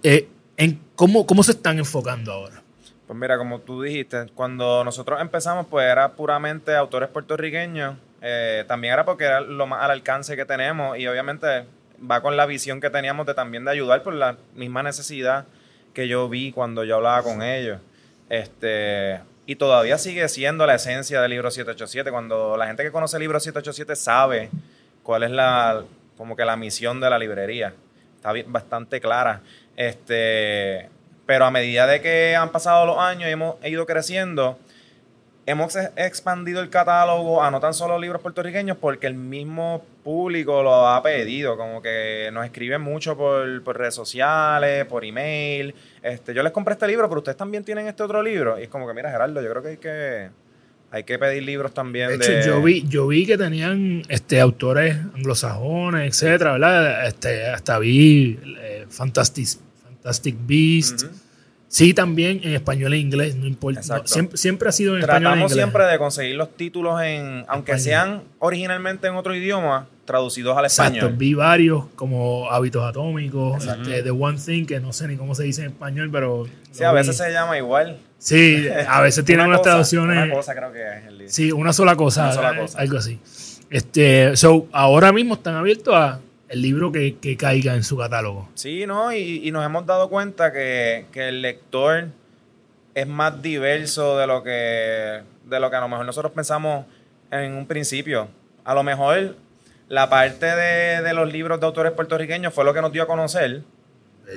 [0.02, 2.62] eh, en cómo, ¿cómo se están enfocando ahora?
[3.06, 7.96] Pues mira, como tú dijiste, cuando nosotros empezamos, pues era puramente autores puertorriqueños.
[8.20, 11.64] Eh, también era porque era lo más al alcance que tenemos y obviamente
[11.98, 15.46] va con la visión que teníamos de también de ayudar por la misma necesidad
[15.94, 17.80] que yo vi cuando yo hablaba con ellos.
[18.28, 22.10] Este, y todavía sigue siendo la esencia del libro 787.
[22.10, 24.50] Cuando la gente que conoce el libro 787 sabe
[25.02, 25.84] cuál es la,
[26.18, 27.72] como que la misión de la librería.
[28.16, 29.40] Está bastante clara.
[29.74, 30.90] Este,
[31.24, 34.58] pero a medida de que han pasado los años y hemos ido creciendo,
[35.48, 40.62] hemos ex- expandido el catálogo a no tan solo libros puertorriqueños porque el mismo público
[40.62, 45.74] lo ha pedido, como que nos escriben mucho por, por redes sociales, por email.
[46.02, 48.58] Este, yo les compré este libro, pero ustedes también tienen este otro libro.
[48.58, 50.30] Y es como que, mira, Gerardo, yo creo que hay que,
[50.90, 52.40] hay que pedir libros también De de...
[52.40, 57.06] hecho, yo vi, yo vi que tenían este, autores anglosajones, etcétera, ¿verdad?
[57.06, 59.46] Este, hasta vi eh, Fantastic,
[59.82, 61.04] Fantastic Beast.
[61.70, 63.80] Sí, también en español e inglés, no importa.
[63.80, 64.04] Exacto.
[64.04, 65.64] No, siempre, siempre ha sido en español e Tratamos inglés.
[65.66, 67.80] siempre de conseguir los títulos en, aunque Español.
[67.80, 71.16] sean originalmente en otro idioma, traducidos al Exacto, español.
[71.18, 73.90] vi varios como Hábitos Atómicos, Exacto.
[73.90, 76.46] este, The One Thing, que no sé ni cómo se dice en español, pero...
[76.72, 76.96] Sí, a vi.
[76.98, 77.98] veces se llama igual.
[78.16, 80.24] Sí, a veces tienen Una unas cosa, traducciones...
[80.24, 81.32] Una cosa creo que es el libro.
[81.32, 82.78] Sí, una sola cosa, Una sola cosa.
[82.78, 83.18] algo así.
[83.68, 86.18] Este, so, ahora mismo están abiertos a
[86.48, 88.48] el libro que, que caiga en su catálogo.
[88.54, 89.12] Sí, ¿no?
[89.12, 92.08] Y, y nos hemos dado cuenta que, que el lector
[92.94, 96.86] es más diverso de lo que de lo que a lo mejor nosotros pensamos
[97.30, 98.28] en un principio.
[98.64, 99.36] A lo mejor
[99.88, 103.06] la parte de, de los libros de autores puertorriqueños fue lo que nos dio a
[103.06, 103.62] conocer,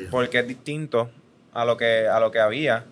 [0.09, 1.09] porque es distinto
[1.53, 2.85] a lo que, a lo que había.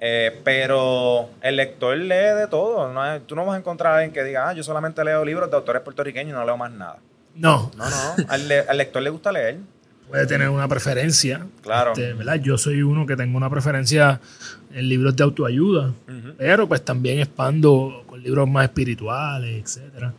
[0.00, 2.92] Eh, pero el lector lee de todo.
[2.92, 3.20] ¿no?
[3.22, 5.56] Tú no vas a encontrar a alguien que diga, ah, yo solamente leo libros de
[5.56, 6.98] autores puertorriqueños y no leo más nada.
[7.36, 8.14] No, No, no.
[8.28, 9.58] Al, le- al lector le gusta leer.
[10.08, 11.46] puede tener una preferencia.
[11.62, 11.92] Claro.
[11.92, 12.36] Este, ¿verdad?
[12.36, 14.20] Yo soy uno que tengo una preferencia
[14.72, 15.92] en libros de autoayuda,
[16.38, 20.12] pero pues también expando con libros más espirituales, etcétera.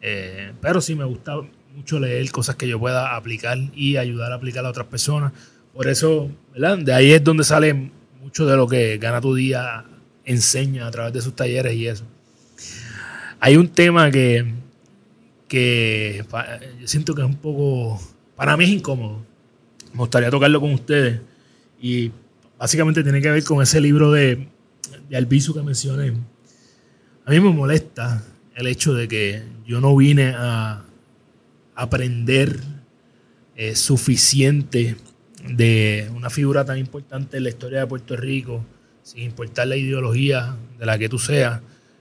[0.00, 1.36] Eh, pero sí me gusta
[1.74, 5.32] mucho leer cosas que yo pueda aplicar y ayudar a aplicar a otras personas.
[5.72, 6.78] Por eso, ¿verdad?
[6.78, 9.84] De ahí es donde sale mucho de lo que Gana tu Día
[10.24, 12.04] enseña a través de sus talleres y eso.
[13.40, 14.54] Hay un tema que,
[15.54, 16.24] que
[16.84, 18.00] siento que es un poco,
[18.34, 19.24] para mí es incómodo.
[19.92, 21.20] Me gustaría tocarlo con ustedes.
[21.80, 22.10] Y
[22.58, 24.48] básicamente tiene que ver con ese libro de,
[25.08, 26.12] de que mencioné.
[27.24, 28.24] A mí me molesta
[28.56, 30.82] el hecho de que yo no vine a
[31.76, 32.60] aprender
[33.54, 34.96] eh, suficiente
[35.48, 38.64] de una figura tan importante en la historia de Puerto Rico,
[39.04, 41.60] sin importar la ideología de la que tú seas,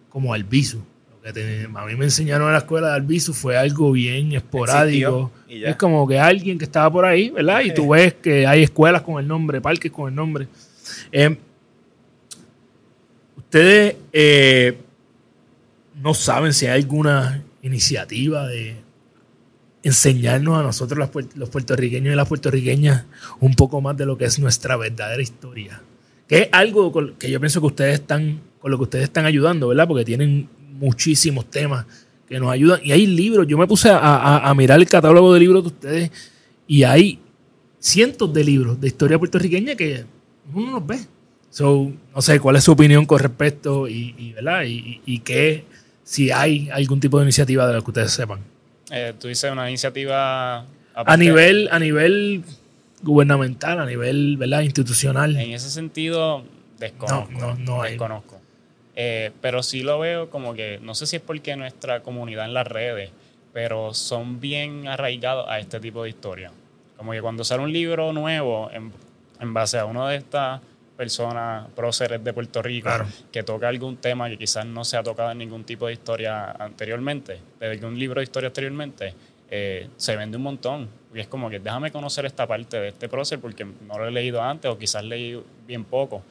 [0.10, 0.93] como Albizu.
[1.26, 5.32] A mí me enseñaron en la escuela de Albizu fue algo bien esporádico.
[5.48, 7.62] Es como que alguien que estaba por ahí, ¿verdad?
[7.62, 10.50] Y tú ves que hay escuelas con el nombre, parques con el nombre.
[11.14, 11.38] Eh,
[13.38, 14.78] ustedes eh,
[16.02, 18.76] no saben si hay alguna iniciativa de
[19.82, 23.06] enseñarnos a nosotros los, los puertorriqueños y las puertorriqueñas
[23.40, 25.82] un poco más de lo que es nuestra verdadera historia.
[26.28, 29.68] Que es algo que yo pienso que ustedes están con lo que ustedes están ayudando,
[29.68, 29.88] ¿verdad?
[29.88, 30.48] Porque tienen
[30.80, 31.86] muchísimos temas
[32.28, 32.80] que nos ayudan.
[32.84, 35.68] Y hay libros, yo me puse a, a- a mirar el catálogo de libros de
[35.68, 36.12] ustedes
[36.68, 37.20] y hay
[37.80, 40.06] cientos de libros de historia puertorriqueña que
[40.54, 41.00] uno no los ve.
[41.50, 44.64] So, no sé cuál es su opinión con respecto y, y, ¿verdad?
[44.64, 45.66] Y, y, qué,
[46.04, 48.40] si hay algún tipo de iniciativa de la que ustedes sepan.
[48.90, 50.66] Eh, tú dices una iniciativa...
[50.96, 52.44] A nivel, a nivel
[53.02, 54.62] gubernamental, a nivel ¿verdad?
[54.62, 55.36] institucional.
[55.36, 56.44] En ese sentido,
[56.80, 57.32] desconozco.
[57.34, 57.92] No, no, no hay.
[57.92, 58.40] desconozco.
[58.96, 62.54] Eh, pero sí lo veo como que, no sé si es porque nuestra comunidad en
[62.54, 63.10] las redes,
[63.52, 66.52] pero son bien arraigados a este tipo de historia.
[66.98, 68.92] Como que cuando sale un libro nuevo en,
[69.40, 70.62] en base a una de estas
[70.96, 73.08] personas próceres de Puerto Rico Claro.
[73.32, 76.52] que toca algún tema que quizás no se ha tocado en ningún tipo de historia
[76.52, 79.14] anteriormente, desde un libro de historia anteriormente,
[79.50, 80.88] eh, se vende un montón.
[81.14, 84.12] Y es como que déjame conocer esta parte de este prócer porque no lo he
[84.12, 86.22] leído antes o quizás leí bien poco.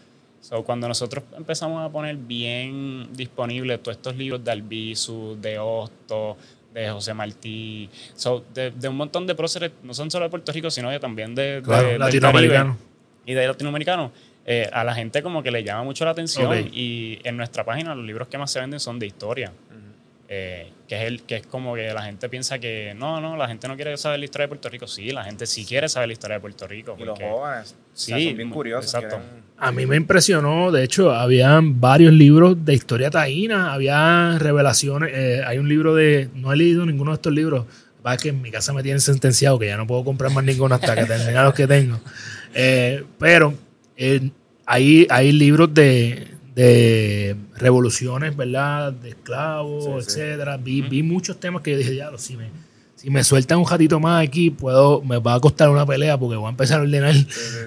[0.42, 6.36] So, cuando nosotros empezamos a poner bien disponibles todos estos libros de Albizu, de Hosto,
[6.74, 10.50] de José Martí, so, de, de un montón de próceres, no son solo de Puerto
[10.50, 12.70] Rico, sino también de, de- Claro, del latinoamericano.
[12.76, 12.92] Caribe
[13.24, 14.10] y de latinoamericanos,
[14.44, 17.94] eh, a la gente como que le llama mucho la atención y en nuestra página
[17.94, 19.52] los libros que más se venden son de historia.
[20.34, 23.48] Eh, que es el que es como que la gente piensa que no, no, la
[23.48, 24.86] gente no quiere saber la historia de Puerto Rico.
[24.86, 26.96] Sí, la gente sí quiere saber la historia de Puerto Rico.
[26.98, 28.94] Y los jóvenes o sea, Sí, son bien curiosos.
[28.94, 29.16] exacto.
[29.18, 35.10] quieren- A mí me impresionó, de hecho, habían varios libros de historia taína, había revelaciones,
[35.12, 37.66] eh, hay un libro de, no he leído ninguno de estos libros,
[38.04, 40.74] va que en mi casa me tienen sentenciado que ya no puedo comprar más ninguno
[40.76, 42.00] hasta que termine los que tengo.
[42.54, 43.52] Eh, pero
[43.98, 44.30] eh,
[44.64, 48.92] hay, hay libros de, de revoluciones, ¿verdad?
[48.92, 50.20] De esclavos, Sí, sí.
[50.20, 50.56] etcétera.
[50.56, 52.50] Vi, vi muchos temas que yo dije, ya, si me,
[52.94, 56.36] si me sueltan un ratito más aquí, puedo, me va a costar una pelea porque
[56.36, 57.14] voy a empezar a ordenar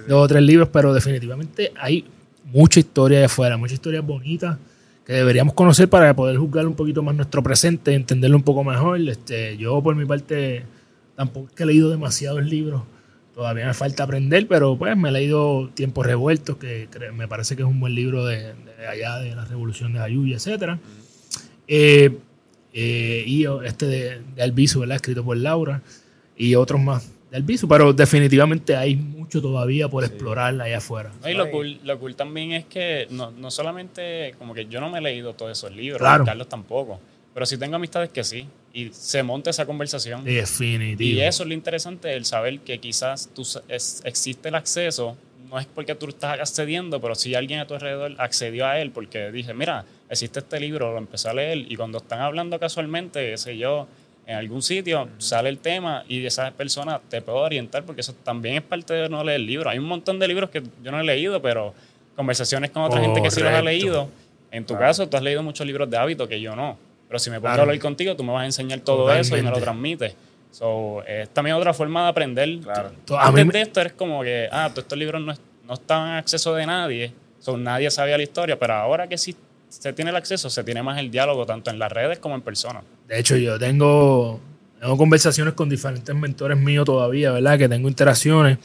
[0.08, 2.06] dos o tres libros, pero definitivamente hay
[2.46, 4.60] mucha historia de afuera, mucha historia bonita
[5.06, 9.00] que deberíamos conocer para poder juzgar un poquito más nuestro presente, entenderlo un poco mejor.
[9.08, 10.64] Este, yo por mi parte
[11.16, 12.82] tampoco es que he leído demasiados libros,
[13.36, 17.64] todavía me falta aprender, pero pues me he leído Tiempos Revueltos, que me parece que
[17.64, 20.80] es un buen libro de, de allá, de la Revolución de Ayuya, etcétera.
[21.68, 22.18] Eh,
[22.74, 24.96] eh, y este de, de Albizu, ¿verdad?
[24.96, 25.82] Escrito por Laura,
[26.38, 31.12] y otros más de Albizu, pero definitivamente hay mucho todavía por explorar allá afuera.
[31.22, 34.80] No, y lo cool, lo cool también es que no, no solamente, como que yo
[34.80, 36.24] no me he leído todos esos libros, Claro.
[36.24, 37.02] Carlos tampoco,
[37.34, 40.24] pero sí tengo amistades que sí, y se monta esa conversación.
[40.26, 41.10] Definitivo.
[41.10, 45.16] Y eso es lo interesante, el saber que quizás tú, es- existe el acceso,
[45.50, 48.92] no es porque tú estás accediendo, pero si alguien a tu alrededor accedió a él
[48.92, 53.32] porque dice, mira, existe este libro, lo empecé a leer, y cuando están hablando casualmente,
[53.32, 53.88] qué sé yo,
[54.28, 58.56] en algún sitio sale el tema y esa persona te puede orientar porque eso también
[58.56, 59.72] es parte de no leer libros.
[59.72, 61.74] Hay un montón de libros que yo no he leído, pero
[62.16, 63.66] conversaciones con otra gente que sí los ha Correcto.
[63.86, 64.10] leído.
[64.52, 64.86] En tu Claro.
[64.88, 66.78] caso, tú has leído muchos libros de hábito que yo no.
[67.08, 67.62] Pero si me pongo Claro.
[67.62, 70.08] a hablar contigo, tú me vas a enseñar todo eso y me lo Totalmente.
[70.08, 70.16] transmites.
[70.52, 72.60] So, es también otra forma de aprender.
[72.60, 72.92] Claro.
[73.20, 76.16] Antes de esto eres como que, ah, todos estos libros no, es- no estaban en
[76.16, 79.36] acceso de nadie, so, nadie sabía la historia, pero ahora que sí
[79.68, 82.42] se tiene el acceso, se tiene más el diálogo, tanto en las redes como en
[82.42, 82.82] persona.
[83.08, 84.40] De hecho, yo tengo,
[84.80, 87.58] tengo conversaciones con diferentes mentores míos todavía, ¿verdad?
[87.58, 88.58] Que tengo interacciones.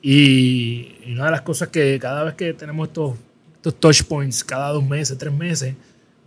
[0.00, 3.14] Y, y una de las cosas que cada vez que tenemos estos,
[3.56, 5.74] estos touch points, cada dos meses, tres meses,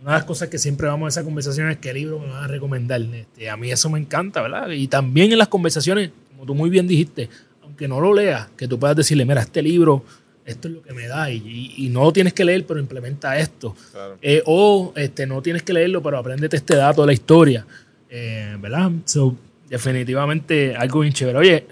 [0.02, 2.44] una de las cosas que siempre vamos a esa conversación es qué libro me van
[2.44, 3.00] a recomendar.
[3.00, 4.68] Este, a mí eso me encanta, ¿verdad?
[4.70, 7.28] Y también en las conversaciones, como tú muy bien dijiste,
[7.62, 10.04] aunque no lo leas, que tú puedas decirle, mira, este libro,
[10.44, 13.38] esto es lo que me da, y, y- no lo tienes que leer, pero implementa
[13.38, 13.76] esto.
[13.92, 14.18] Claro.
[14.20, 17.64] Eh, o este, no tienes que leerlo, pero apréndete este dato de la historia.
[18.10, 18.90] Eh, ¿Verdad?
[19.04, 19.36] So,
[19.70, 21.38] definitivamente algo bien chévere.
[21.38, 21.66] Oye,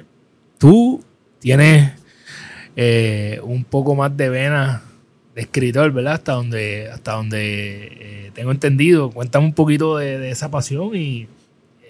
[0.56, 1.02] tú
[1.40, 1.92] tienes
[2.76, 4.82] eh, un poco más de vena
[5.34, 6.14] de escritor, ¿verdad?
[6.14, 9.10] Hasta donde, hasta donde eh, tengo entendido.
[9.10, 11.28] Cuéntame un poquito de, de esa pasión y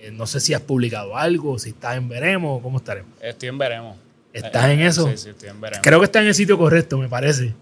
[0.03, 3.11] eh, no sé si has publicado algo, si estás en Veremos, ¿cómo estaremos?
[3.20, 3.96] Estoy en veremos.
[4.33, 5.09] ¿Estás Eh, en eso?
[5.11, 5.83] Sí, sí, estoy en veremos.
[5.83, 7.55] Creo que está en el sitio correcto, me parece.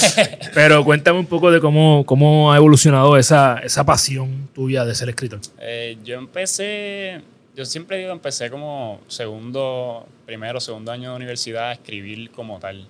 [0.54, 5.08] Pero cuéntame un poco de cómo, cómo ha evolucionado esa, esa pasión tuya de ser
[5.08, 5.40] escritor.
[6.04, 7.22] Yo empecé,
[7.56, 12.86] yo siempre digo, empecé como segundo, primero, segundo año de universidad a escribir como tal.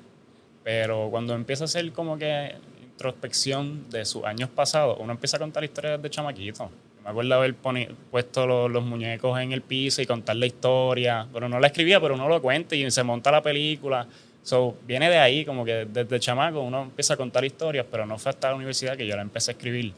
[0.65, 5.41] Pero cuando empieza a hacer como que introspección de sus años pasados, uno empieza a
[5.41, 6.71] contar historias de chamaquito.
[7.03, 11.27] Me acuerdo haber puesto los, los muñecos en el piso y contar la historia.
[11.33, 14.07] Pero no la escribía, pero uno lo cuenta y se monta la película.
[14.43, 18.19] So, viene de ahí, como que desde chamaco uno empieza a contar historias, pero no
[18.19, 19.93] fue hasta la universidad que yo la empecé a escribir.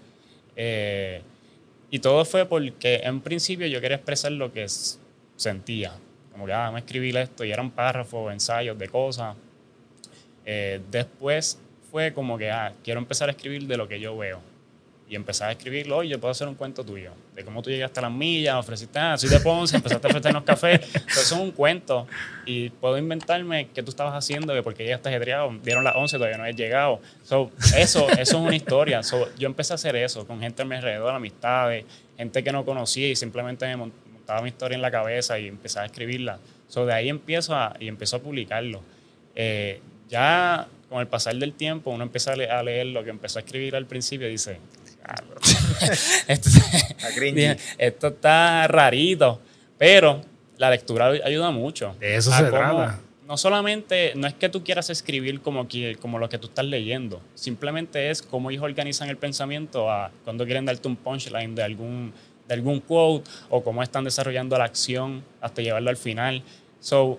[0.56, 1.22] Eh,
[1.90, 4.66] y todo fue porque en principio yo quería expresar lo que
[5.36, 5.92] sentía.
[6.32, 9.36] Como que, ah, me escribir esto y eran párrafos, ensayos de cosas.
[10.46, 11.58] Eh, después
[11.90, 14.40] fue como que, ah, quiero empezar a escribir de lo que yo veo.
[15.08, 18.00] Y empezar a escribirlo, oye, yo puedo hacer un cuento tuyo, de cómo tú llegaste
[18.00, 20.80] a las millas, ofreciste, ah, soy de Ponce, empezaste a ofrecernos café.
[20.92, 22.06] Pero eso es un cuento.
[22.46, 26.38] Y puedo inventarme qué tú estabas haciendo, que porque llegaste ajetreado, dieron las 11, todavía
[26.38, 27.00] no he llegado.
[27.22, 29.02] So, eso, eso es una historia.
[29.02, 31.84] So, yo empecé a hacer eso con gente a mi alrededor, amistades,
[32.16, 35.84] gente que no conocía y simplemente me montaba mi historia en la cabeza y empezaba
[35.84, 36.38] a escribirla.
[36.66, 38.80] So, de ahí empiezo a, y empiezo a publicarlo.
[39.36, 39.80] Eh,
[40.14, 43.38] ya con el pasar del tiempo, uno empieza a, le- a leer lo que empezó
[43.38, 44.58] a escribir al principio y dice,
[45.04, 45.34] "Diablo,
[46.28, 46.48] esto,
[47.78, 49.40] esto está rarito,
[49.76, 50.20] pero
[50.56, 51.96] la lectura ayuda mucho.
[51.98, 53.00] De eso a se cómo- trata.
[53.26, 56.66] No solamente, no es que tú quieras escribir como, que, como lo que tú estás
[56.66, 61.62] leyendo, simplemente es cómo ellos organizan el pensamiento a cuando quieren darte un punchline de
[61.62, 62.12] algún,
[62.46, 66.42] de algún quote o cómo están desarrollando la acción hasta llevarlo al final.
[66.80, 67.18] So,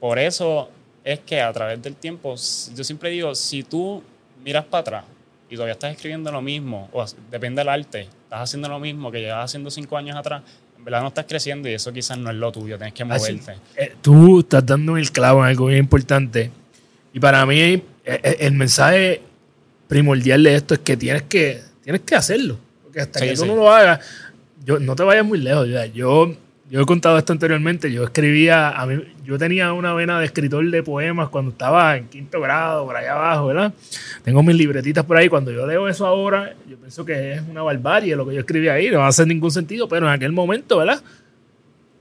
[0.00, 0.68] por eso
[1.06, 4.02] es que a través del tiempo, yo siempre digo, si tú
[4.44, 5.04] miras para atrás
[5.48, 9.20] y todavía estás escribiendo lo mismo, o depende del arte, estás haciendo lo mismo que
[9.20, 10.42] llevas haciendo cinco años atrás,
[10.76, 13.32] en verdad no estás creciendo y eso quizás no es lo tuyo, tienes que Así-
[13.34, 13.54] moverte.
[13.76, 16.50] eh, tú estás dando el clavo en algo bien importante.
[17.12, 19.22] Y para mí, eh, eh, el mensaje
[19.86, 22.58] primordial de esto es que tienes que, tienes que hacerlo.
[22.82, 23.48] Porque hasta Sí, que tú sí.
[23.48, 24.00] no lo hagas,
[24.64, 25.68] yo, no te vayas muy lejos.
[25.68, 25.86] ya.
[25.86, 26.34] Yo,
[26.68, 27.92] yo he contado esto anteriormente.
[27.92, 32.08] Yo escribía, a mí, yo tenía una vena de escritor de poemas cuando estaba en
[32.08, 33.72] quinto grado, por allá abajo, ¿verdad?
[34.24, 35.28] Tengo mis libretitas por ahí.
[35.28, 38.68] Cuando yo leo eso ahora, yo pienso que es una barbarie lo que yo escribí
[38.68, 38.90] ahí.
[38.90, 41.00] No va ningún sentido, pero en aquel momento, ¿verdad?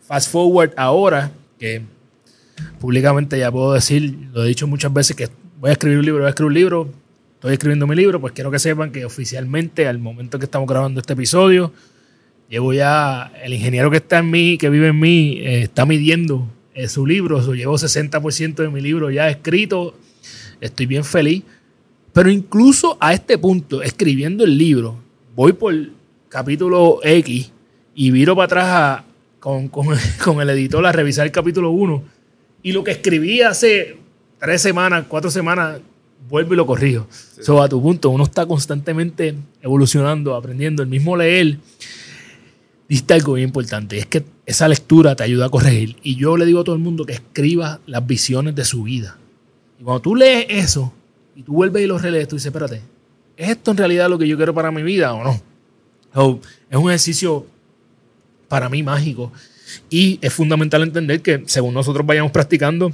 [0.01, 1.84] Fast forward ahora, que
[2.80, 6.21] públicamente ya puedo decir, lo he dicho muchas veces, que voy a escribir un libro,
[6.21, 6.89] voy a escribir un libro,
[7.36, 10.99] estoy escribiendo mi libro, pues quiero que sepan que oficialmente al momento que estamos grabando
[10.99, 11.71] este episodio,
[12.49, 16.47] llevo ya, el ingeniero que está en mí, que vive en mí, eh, está midiendo
[16.73, 19.95] eh, su libro, so, llevo 60% de mi libro ya escrito,
[20.62, 21.43] estoy bien feliz,
[22.13, 24.97] pero incluso a este punto, escribiendo el libro,
[25.36, 25.73] voy por
[26.29, 27.51] capítulo X
[27.95, 29.03] y viro para atrás a-
[29.39, 32.03] con, con- con el editor a revisar el capítulo 1
[32.63, 33.97] y lo que escribí hace
[34.39, 35.79] tres semanas, cuatro semanas,
[36.29, 37.08] vuelvo y lo corrijo.
[37.41, 40.81] So, a tu punto, uno está constantemente evolucionando, aprendiendo.
[40.81, 41.58] El mismo leer,
[42.88, 43.98] diste algo bien importante.
[43.98, 45.95] Es que esa lectura te ayuda a corregir.
[46.04, 49.17] Y yo le digo a todo el mundo que escriba las visiones de su vida.
[49.80, 50.93] Y cuando tú lees eso
[51.36, 52.82] y tú vuelves y lo relees, tú dices, espérate,
[53.36, 55.41] ¿es esto en realidad lo que yo quiero para mi vida o no?
[56.69, 57.45] Es un ejercicio
[58.48, 59.32] para mí mágico.
[59.89, 62.93] Y es fundamental entender que según nosotros vayamos practicando,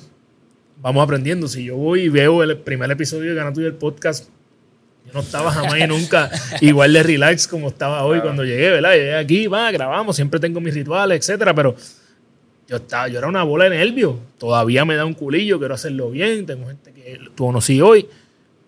[0.82, 1.47] vamos aprendiendo.
[1.47, 4.30] Si yo voy y veo el primer episodio de Gana Tuyo del podcast,
[5.05, 6.29] yo no estaba jamás y nunca
[6.61, 8.93] igual de relax como estaba hoy cuando llegué, ¿verdad?
[8.93, 11.75] Llegué aquí, va, grabamos, siempre tengo mis rituales, etcétera, pero
[12.67, 14.15] yo, estaba, yo era una bola de nervios.
[14.37, 16.45] Todavía me da un culillo, quiero hacerlo bien.
[16.45, 18.07] Tengo gente que tú conocí hoy,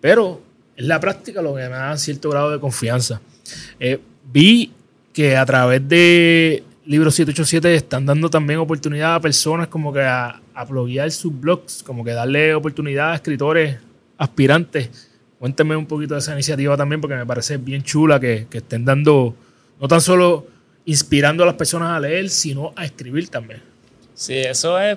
[0.00, 0.42] pero
[0.76, 3.22] es la práctica lo que me da cierto grado de confianza.
[3.80, 3.98] Eh,
[4.30, 4.72] vi
[5.12, 10.40] que a través de Libro 787 están dando también oportunidad a personas como que a,
[10.52, 13.78] a bloguear sus blogs, como que darle oportunidad a escritores
[14.18, 15.13] aspirantes.
[15.38, 18.84] Cuéntame un poquito de esa iniciativa también, porque me parece bien chula que, que estén
[18.84, 19.34] dando,
[19.80, 20.46] no tan solo
[20.86, 23.62] inspirando a las personas a leer, sino a escribir también.
[24.14, 24.96] Sí, eso es.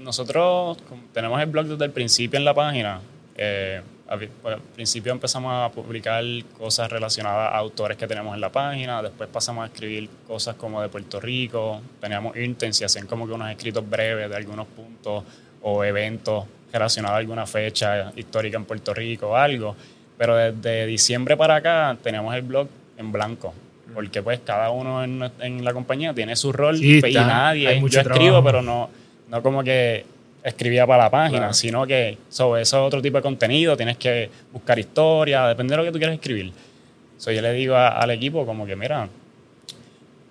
[0.00, 0.78] nosotros
[1.12, 3.00] tenemos el blog desde el principio en la página.
[3.36, 6.24] Eh, al pri- al principio empezamos a publicar
[6.56, 9.02] cosas relacionadas a autores que tenemos en la página.
[9.02, 11.82] Después pasamos a escribir cosas como de Puerto Rico.
[12.00, 15.24] Teníamos interns y como que unos escritos breves de algunos puntos
[15.62, 16.44] o eventos
[16.78, 19.76] relacionados a alguna fecha histórica en Puerto Rico o algo.
[20.18, 23.52] Pero desde diciembre para acá tenemos el blog en blanco.
[23.94, 27.26] Porque pues cada uno en, en la compañía tiene su rol Sí, y está.
[27.26, 27.68] nadie.
[27.68, 28.44] Hay mucho Yo escribo, trabajo.
[28.44, 28.90] pero no,
[29.28, 30.04] no como que
[30.42, 31.54] escribía para la página, Claro.
[31.54, 35.76] sino que sobre eso es otro tipo de contenido, tienes que buscar historia, depende de
[35.78, 36.52] lo que tú quieras escribir.
[37.18, 39.08] So, yo le digo a- al equipo como que, mira,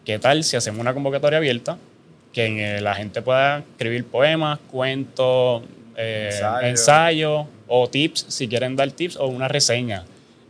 [0.05, 1.77] ¿qué tal si hacemos una convocatoria abierta?
[2.31, 5.63] Que la gente pueda escribir poemas, cuentos,
[5.97, 6.67] eh, Ensayo.
[6.67, 10.03] ensayos o tips, si quieren dar tips, o una reseña.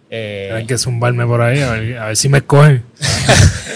[0.10, 2.84] Eh, Hay que zumbarme por ahí, a ver, a ver si me escogen.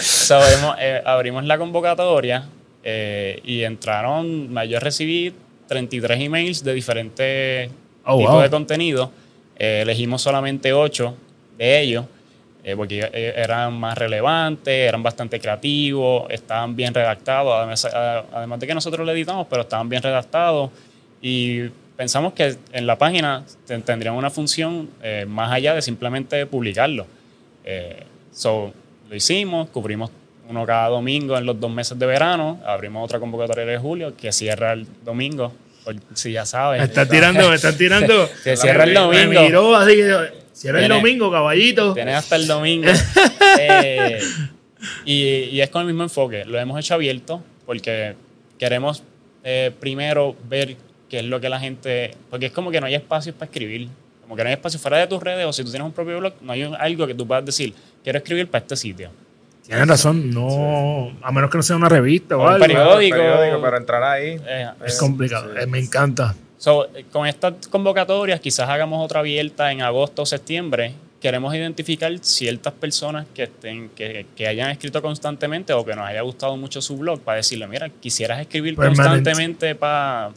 [0.00, 2.44] So, hemos- eh, abrimos la convocatoria
[2.82, 5.34] eh, y entraron, yo recibí
[5.68, 7.70] 33 emails de diferentes
[8.04, 8.42] Oh, tipos wow.
[8.42, 9.12] de contenido.
[9.58, 11.14] Eh, elegimos solamente 8
[11.58, 12.06] de ellos
[12.64, 17.84] eh, porque eran más relevantes, eran bastante creativos, estaban bien redactados, además,
[18.32, 20.70] además de que nosotros lo editamos, pero estaban bien redactados
[21.22, 26.46] y pensamos que en la página ten- tendrían una función eh, más allá de simplemente
[26.46, 27.06] publicarlo.
[27.64, 28.72] Eh, so,
[29.08, 30.10] lo hicimos, cubrimos
[30.48, 34.32] uno cada domingo en los dos meses de verano, abrimos otra convocatoria de julio que
[34.32, 35.52] cierra el domingo,
[36.14, 36.80] si ya sabes.
[36.80, 38.26] Me están tirando, me están tirando.
[38.42, 39.42] Se cierra el Me domingo.
[39.42, 40.16] miró así que
[40.52, 41.94] cierra el domingo, caballito.
[41.94, 42.90] Tienes hasta el domingo.
[43.58, 44.20] Eh,
[45.04, 46.44] y, y es con el mismo enfoque.
[46.44, 48.14] Lo hemos hecho abierto porque
[48.58, 49.02] queremos
[49.44, 50.76] eh, primero ver
[51.10, 52.12] qué es lo que la gente.
[52.30, 53.88] Porque es como que no hay espacios para escribir.
[54.22, 56.18] Como que no hay espacio fuera de tus redes o si tú tienes un propio
[56.20, 59.10] blog, no hay un- algo que tú puedas decir, quiero escribir para este sitio.
[59.66, 62.60] Tienes razón, no, a menos que no sea una revista o O un algo.
[62.66, 63.16] periódico.
[63.16, 64.40] periódico, pero entrar ahí.
[64.46, 65.66] Eh, Es complicado, sí.
[65.68, 66.34] me encanta.
[66.58, 70.92] So, con estas convocatorias, quizás hagamos otra abierta en agosto o septiembre.
[71.20, 76.22] Queremos identificar ciertas personas que, estén, que, que hayan escrito constantemente o que nos haya
[76.22, 80.30] gustado mucho su blog para decirle, mira, quisieras escribir constantemente para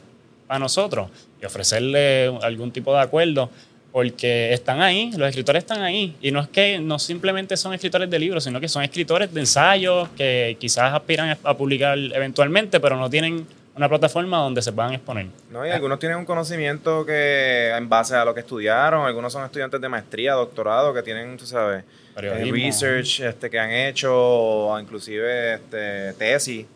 [0.58, 1.08] nosotros
[1.40, 3.50] y ofrecerle algún tipo de acuerdo.
[3.92, 6.16] Porque están ahí, los escritores están ahí.
[6.20, 9.38] Y no es que no simplemente son escritores de libros, sino que son escritores de
[9.38, 14.94] ensayos que quizás aspiran a publicar eventualmente, pero no tienen una plataforma donde se puedan
[14.94, 15.26] exponer.
[15.50, 19.44] No, y algunos tienen un conocimiento que en base a lo que estudiaron, algunos son
[19.44, 21.84] estudiantes de maestría, doctorado, que tienen, tú sabes,
[22.16, 26.66] eh, research este, que han hecho, o inclusive este, tesis.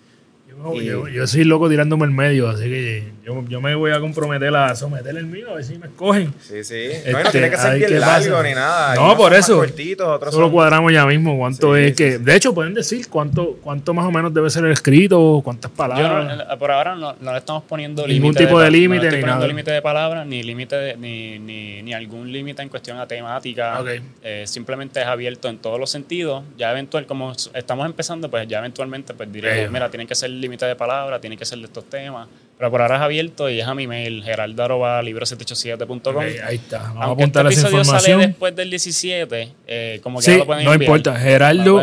[0.49, 3.93] Yo, Y- yo- yo soy loco tirándome el medio, así que yo, yo me voy
[3.93, 6.33] a comprometer a someter el mío, a ver si me escogen.
[6.41, 6.89] Sí, sí.
[7.07, 8.43] No, no Este, tiene que ser bien ¿qué largo pasa?
[8.49, 8.95] ni nada.
[8.97, 9.59] No, por eso.
[9.59, 12.13] Más cortitos, otros Eso lo son- cuadramos ya mismo, cuánto Sí, es sí, que...
[12.13, 12.25] sí.
[12.25, 16.39] De hecho, pueden decir cuánto, cuánto más o menos debe ser el escrito, cuántas palabras.
[16.49, 19.03] no- por ahora no, no le estamos poniendo Ningún límite tipo de pa- límite no
[19.03, 19.47] ni estoy poniendo nada.
[19.49, 23.81] límite de palabras ni límite de- ni, ni, ni algún límite en cuestión a temática.
[24.25, 28.59] Eh, simplemente es abierto en todos los sentidos ya eventual como estamos empezando pues ya
[28.59, 29.73] eventualmente pues diremos Ok.
[29.73, 32.29] mira tiene que ser límite de palabras tiene que ser de estos temas
[32.59, 36.79] pero por ahora es abierto y es a mi mail geraldo.libro787.com Ok, ahí está.
[36.79, 38.21] Vamos a aunque este apuntar esa episodio sale información.
[38.31, 40.91] después del 17 eh, como que Sí, ya lo pueden no enviar.
[40.99, 41.19] importa.
[41.21, 41.81] Geraldo-.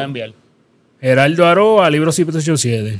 [0.99, 2.99] Geraldo Aroa, libro 787.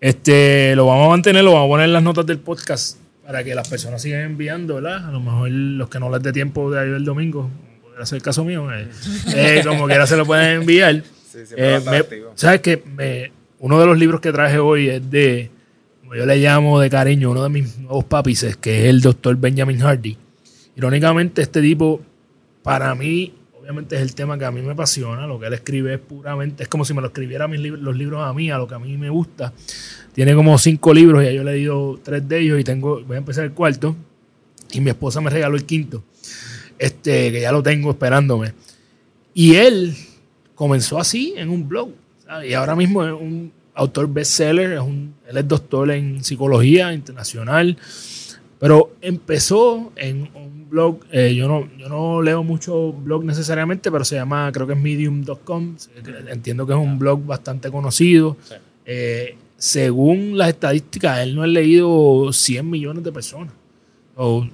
[0.00, 3.42] Este, lo vamos a mantener, lo vamos a poner en las notas del podcast para
[3.42, 5.08] que las personas sigan enviando, ¿verdad?
[5.08, 7.50] A lo mejor los que no les dé tiempo de ahí el domingo,
[7.82, 8.88] podría ser el caso mío, eh,
[9.34, 11.02] eh, como quiera se lo pueden enviar.
[11.30, 12.04] Sí, Eh, me-.
[12.36, 12.82] ¿Sabes qué?
[12.86, 13.32] Me-
[13.66, 15.50] uno de los libros que traje hoy es de,
[16.00, 19.34] como yo le llamo de cariño, uno de mis nuevos papices, que es el doctor
[19.34, 20.16] Benjamin Hardy.
[20.76, 22.00] Irónicamente, este tipo,
[22.62, 25.26] para mí, obviamente es el tema que a mí me apasiona.
[25.26, 27.96] Lo que él escribe es puramente, es como si me lo escribiera mis lib- los
[27.96, 29.52] libros a mí, a lo que a mí me gusta.
[30.12, 33.18] Tiene como cinco libros, ya yo he leído tres de ellos y tengo, voy a
[33.18, 33.96] empezar el cuarto.
[34.70, 36.04] Y mi esposa me regaló el quinto,
[36.78, 38.52] este, que ya lo tengo esperándome.
[39.34, 39.92] Y él
[40.54, 41.90] comenzó así en un blog.
[42.44, 47.76] Y ahora mismo es un autor bestseller, es un, él es doctor en psicología internacional,
[48.58, 54.04] pero empezó en un blog, eh, yo, no, yo no leo mucho blog necesariamente, pero
[54.04, 55.76] se llama, creo que es medium.com,
[56.28, 58.36] entiendo que es un blog bastante conocido.
[58.42, 58.54] Sí.
[58.86, 63.52] Eh, según las estadísticas, él no ha leído 100 millones de personas.
[64.16, 64.46] O-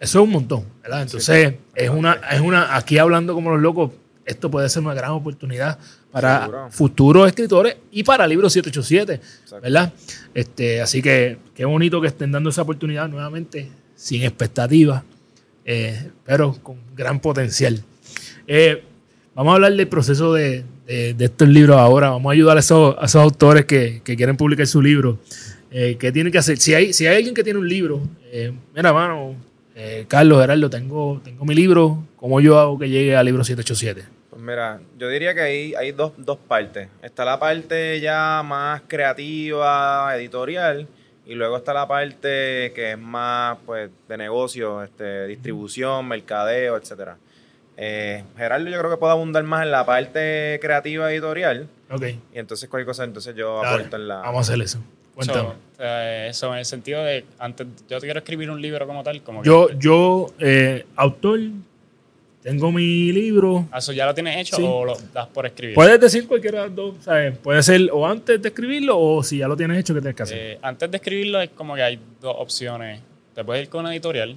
[0.00, 1.02] eso es un montón, ¿verdad?
[1.02, 3.90] Entonces, es una, es una, aquí hablando como los locos,
[4.30, 5.78] esto puede ser una gran oportunidad
[6.10, 6.68] para Seguro.
[6.70, 9.60] futuros escritores y para Libro 787, Exacto.
[9.62, 9.92] ¿verdad?
[10.34, 15.02] Este, así que qué bonito que estén dando esa oportunidad nuevamente, sin expectativas,
[15.64, 17.82] eh, pero con gran potencial.
[18.46, 18.82] Eh,
[19.34, 22.10] vamos a hablar del proceso de, de- de estos libros ahora.
[22.10, 25.18] Vamos a ayudar a esos, a esos autores que, que quieren publicar su libro.
[25.70, 26.58] Eh, ¿Qué tienen que hacer?
[26.58, 28.00] Si hay, si hay alguien que tiene un libro,
[28.74, 29.36] mira, mano,
[30.08, 32.04] Carlos, Gerardo, tengo, tengo mi libro.
[32.16, 34.19] ¿Cómo yo hago que llegue al libro 787?
[34.30, 36.88] Pues mira, yo diría que hay, hay dos, dos partes.
[37.02, 40.86] Está la parte ya más creativa, editorial,
[41.26, 47.16] y luego está la parte que es más pues de negocio, este, distribución, mercadeo, etcétera.
[47.76, 52.02] Eh, Gerardo yo creo que puede abundar más en la parte creativa editorial, Ok,
[52.32, 54.16] y entonces cualquier cosa, entonces yo dale, aporto en la...
[54.18, 54.78] vamos a hacer eso.
[55.14, 55.40] Cuéntame.
[55.40, 59.22] So, eh, eso en el sentido de antes yo quiero escribir un libro como tal
[59.22, 61.40] como que- yo, yo eh, autor,
[62.42, 63.66] tengo mi libro.
[63.70, 64.62] Ah, ¿Eso ya lo tienes hecho Sí.
[64.66, 65.74] o lo das por escribir?
[65.74, 67.36] Puedes decir cualquiera de las dos, ¿sabes?
[67.38, 70.22] Puede ser o antes de escribirlo o si ya lo tienes hecho, ¿qué tienes que
[70.22, 70.38] hacer?
[70.38, 73.00] Eh, antes de escribirlo es como que hay dos opciones.
[73.34, 74.36] Te puedes ir con una editorial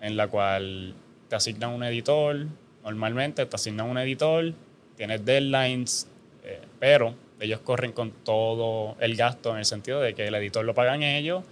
[0.00, 0.94] en la cual
[1.28, 2.46] te asignan un editor.
[2.84, 4.52] Normalmente te asignan un editor,
[4.96, 6.08] tienes deadlines,
[6.44, 10.64] eh, pero ellos corren con todo el gasto en el sentido de que el editor
[10.64, 11.42] lo pagan ellos,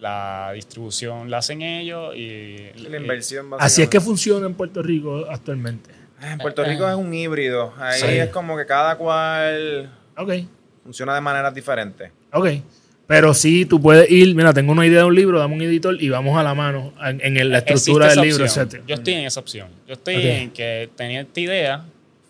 [0.00, 2.56] la distribución la hacen ellos y
[2.88, 5.90] la inversión Así es que funciona en Puerto Rico actualmente.
[6.22, 7.72] En Puerto Rico es un híbrido.
[7.78, 8.06] Ahí Sí.
[8.06, 10.32] es como que cada cual Ok,
[10.82, 12.10] funciona de maneras diferentes.
[12.32, 12.48] ok.
[13.06, 15.94] Pero sí, tú puedes ir, mira, tengo una idea de un libro, dame un editor
[16.02, 18.46] y vamos a la mano en, en la estructura del libro.
[18.46, 18.82] etcétera.
[18.86, 19.68] Yo estoy en esa opción.
[19.86, 21.84] Yo estoy en que tenía esta idea,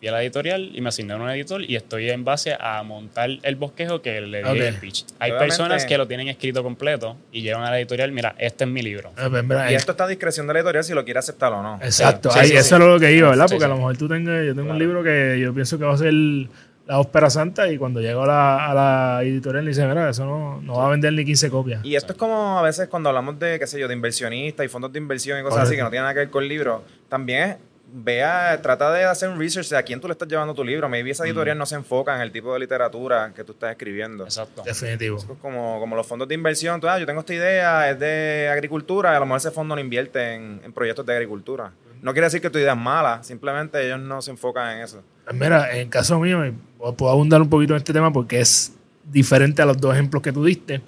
[0.05, 3.31] fui a la editorial y me asignaron un editor y estoy en base a montar
[3.43, 5.07] el bosquejo que le di el pitch.
[5.19, 8.65] Hay Obviamente- personas que lo tienen escrito completo y llevan a la editorial, mira, este
[8.65, 9.13] es mi libro.
[9.17, 11.53] Eh, pues, Y eh, esto está a discreción de la editorial si lo quiere aceptar
[11.55, 11.77] o no.
[11.83, 12.83] Exacto, Sí, ahí, sí, eso sí.
[12.83, 13.47] es lo que iba, ¿verdad?
[13.49, 15.85] Sí, Porque a lo mejor tú tengas, yo tengo un libro que yo pienso que
[15.85, 19.87] va a ser la ópera santa y cuando llego a la, a la editorial dice,
[19.87, 21.83] mira, eso no, no va a vender ni 15 copias.
[21.83, 24.69] Y esto es como a veces cuando hablamos de, qué sé yo, de inversionistas y
[24.69, 27.43] fondos de inversión y cosas así que no tienen nada que ver con libros, también
[27.49, 27.57] es,
[27.97, 30.89] vea, trata de hacer un research de a quién tú le estás llevando tu libro.
[30.89, 34.25] Maybe esa editorial no se enfoca en el tipo de literatura que tú estás escribiendo.
[34.25, 34.63] Exacto.
[34.65, 35.19] Definitivo.
[35.19, 38.49] Es como, como los fondos de inversión, tú, ah, yo tengo esta idea, es de
[38.53, 41.73] agricultura, y a lo mejor ese fondo no invierte en, en proyectos de agricultura.
[42.03, 45.03] No quiere decir que tu idea es mala, simplemente ellos no se enfocan en eso.
[45.25, 46.53] Pues Mira, en el caso mío,
[46.97, 48.73] puedo abundar un poquito en este tema porque es
[49.05, 50.83] diferente a los dos ejemplos que tú diste.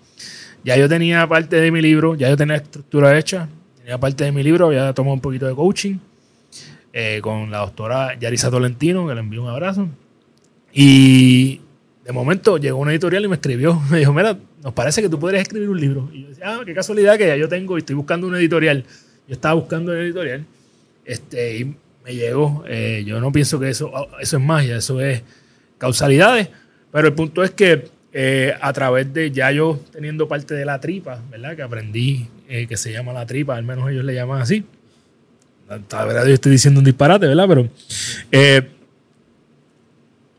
[0.64, 3.48] Ya yo tenía parte de mi libro, ya yo tenía estructura hecha,
[3.78, 5.98] tenía parte de mi libro, había tomado un poquito de coaching
[6.98, 9.86] eh, con la doctora Yarisa Tolentino, que le envío un abrazo.
[10.72, 11.60] Y
[12.02, 15.18] de momento llegó una editorial y me escribió, me dijo, mira, nos parece que tú
[15.18, 16.08] podrías escribir un libro.
[16.10, 18.82] Y yo decía, ah, qué casualidad que ya yo tengo y estoy buscando una editorial.
[19.28, 20.46] Yo estaba buscando una editorial
[21.04, 22.64] este, y me llegó.
[22.66, 25.22] Eh, yo no pienso que eso, eso es magia, eso es
[25.76, 26.48] causalidades.
[26.90, 30.80] Pero el punto es que eh, a través de ya yo teniendo parte de la
[30.80, 31.56] tripa, ¿verdad?
[31.56, 34.64] Que aprendí eh, que se llama la tripa, al menos ellos le llaman así.
[35.68, 37.46] La verdad, yo estoy diciendo un disparate, ¿verdad?
[37.48, 37.68] Pero
[38.30, 38.68] eh,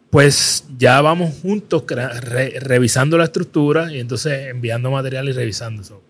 [0.10, 6.02] pues ya vamos juntos revisando la estructura y entonces enviando material y revisando eso.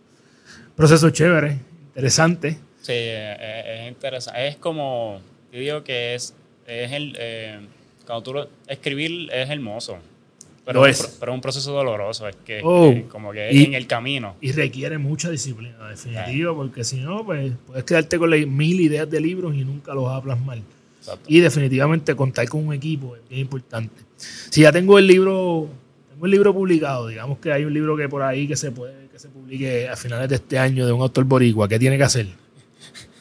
[0.76, 1.57] Proceso chévere,
[1.88, 2.59] interesante.
[2.82, 4.47] Sí, es, es interesante.
[4.47, 5.20] Es como,
[5.51, 6.36] yo digo que es,
[6.68, 7.59] es el, eh,
[8.05, 9.97] cuando tú lo, escribir es hermoso,
[10.68, 10.99] pero, Lo es.
[11.01, 12.91] un pero es un proceso doloroso, es que, Oh.
[12.93, 14.36] que como que Y- en el camino.
[14.41, 19.09] Y requiere mucha disciplina, definitiva, porque si no, pues puedes quedarte con las mil ideas
[19.09, 20.59] de libros y nunca los vas a plasmar.
[20.99, 21.24] Exacto.
[21.28, 23.95] Y definitivamente contar con un equipo es bien importante.
[24.18, 25.70] Si ya tengo el libro,
[26.11, 29.07] tengo el libro publicado, digamos que hay un libro que por ahí que se puede,
[29.07, 32.03] que se publique a finales de este año de un autor boricua, ¿qué tiene que
[32.03, 32.28] hacer?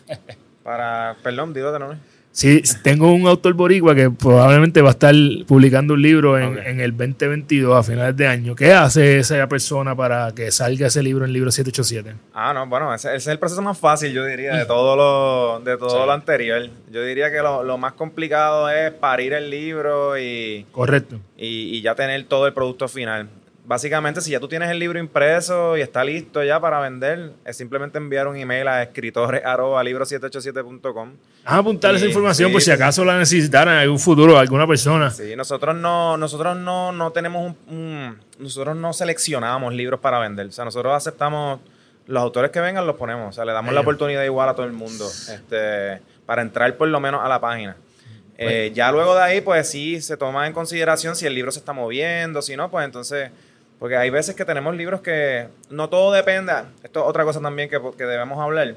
[0.62, 1.94] Para, perdón, dilo de nuevo.
[2.36, 5.14] Si tengo un autor boricua que probablemente va a estar
[5.46, 9.96] publicando un libro en, en el 2022 a finales de año, ¿qué hace esa persona
[9.96, 12.14] para que salga ese libro en el libro 787?
[12.34, 15.64] Ah, no, bueno, ese, ese es el proceso más fácil, yo diría, de todo lo,
[15.64, 15.96] de todo Sí.
[15.96, 16.68] lo anterior.
[16.92, 21.18] Yo diría que lo, lo más complicado es parir el libro y, Correcto.
[21.38, 23.30] y, y ya tener todo el producto final.
[23.66, 27.56] Básicamente, si ya tú tienes el libro impreso y está listo ya para vender, es
[27.56, 30.92] simplemente enviar un email a escritores.libro787.com.
[30.94, 34.38] Vamos a apuntar esa Sí, información sí, por si acaso la necesitaran en algún futuro
[34.38, 35.10] alguna persona.
[35.10, 40.46] Sí, nosotros no, nosotros no, no tenemos un, un- nosotros no seleccionamos libros para vender.
[40.46, 41.60] O sea, nosotros aceptamos
[42.06, 43.30] los autores que vengan, los ponemos.
[43.30, 45.06] O sea, le damos la oportunidad igual a todo el mundo.
[45.08, 47.76] Este, para entrar por lo menos a la página.
[48.38, 51.58] Eh, ya luego de ahí, pues sí, se toma en consideración si el libro se
[51.58, 53.30] está moviendo, si no, pues entonces,
[53.78, 56.52] porque hay veces que tenemos libros que no todo depende.
[56.82, 58.74] Esto es otra cosa también que, que debemos hablar.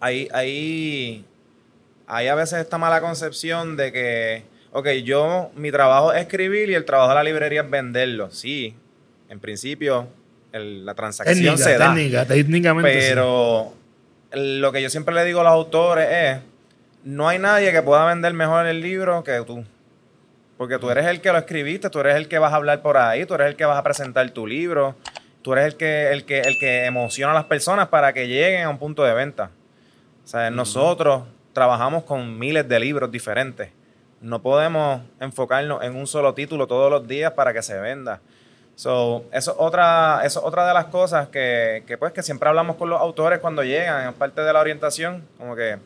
[0.00, 1.24] Hay, hay,
[2.06, 4.42] hay a veces esta mala concepción de que,
[4.72, 8.30] ok, yo, mi trabajo es escribir y el trabajo de la librería es venderlo.
[8.32, 8.74] Sí,
[9.28, 10.08] en principio,
[10.52, 11.94] el- la transacción Técnica, se da.
[11.94, 13.00] técnica, técnicamente.
[13.00, 13.08] sí.
[13.10, 13.72] Pero
[14.32, 16.38] lo que yo siempre le digo a los autores es,
[17.04, 19.64] no hay nadie que pueda vender mejor el libro que tú.
[20.62, 22.96] Porque tú eres el que lo escribiste, tú eres el que vas a hablar por
[22.96, 24.94] ahí, tú eres el que vas a presentar tu libro,
[25.42, 28.62] tú eres el que, el que, el que emociona a las personas para que lleguen
[28.62, 29.50] a un punto de venta.
[30.24, 33.70] O sea, nosotros trabajamos con miles de libros diferentes.
[34.20, 38.20] No podemos enfocarnos en un solo título todos los días para que se venda.
[38.76, 42.48] So, eso es otra, eso es otra de las cosas que, que, pues que siempre
[42.48, 45.80] hablamos con los autores cuando llegan, en parte de la orientación, como que,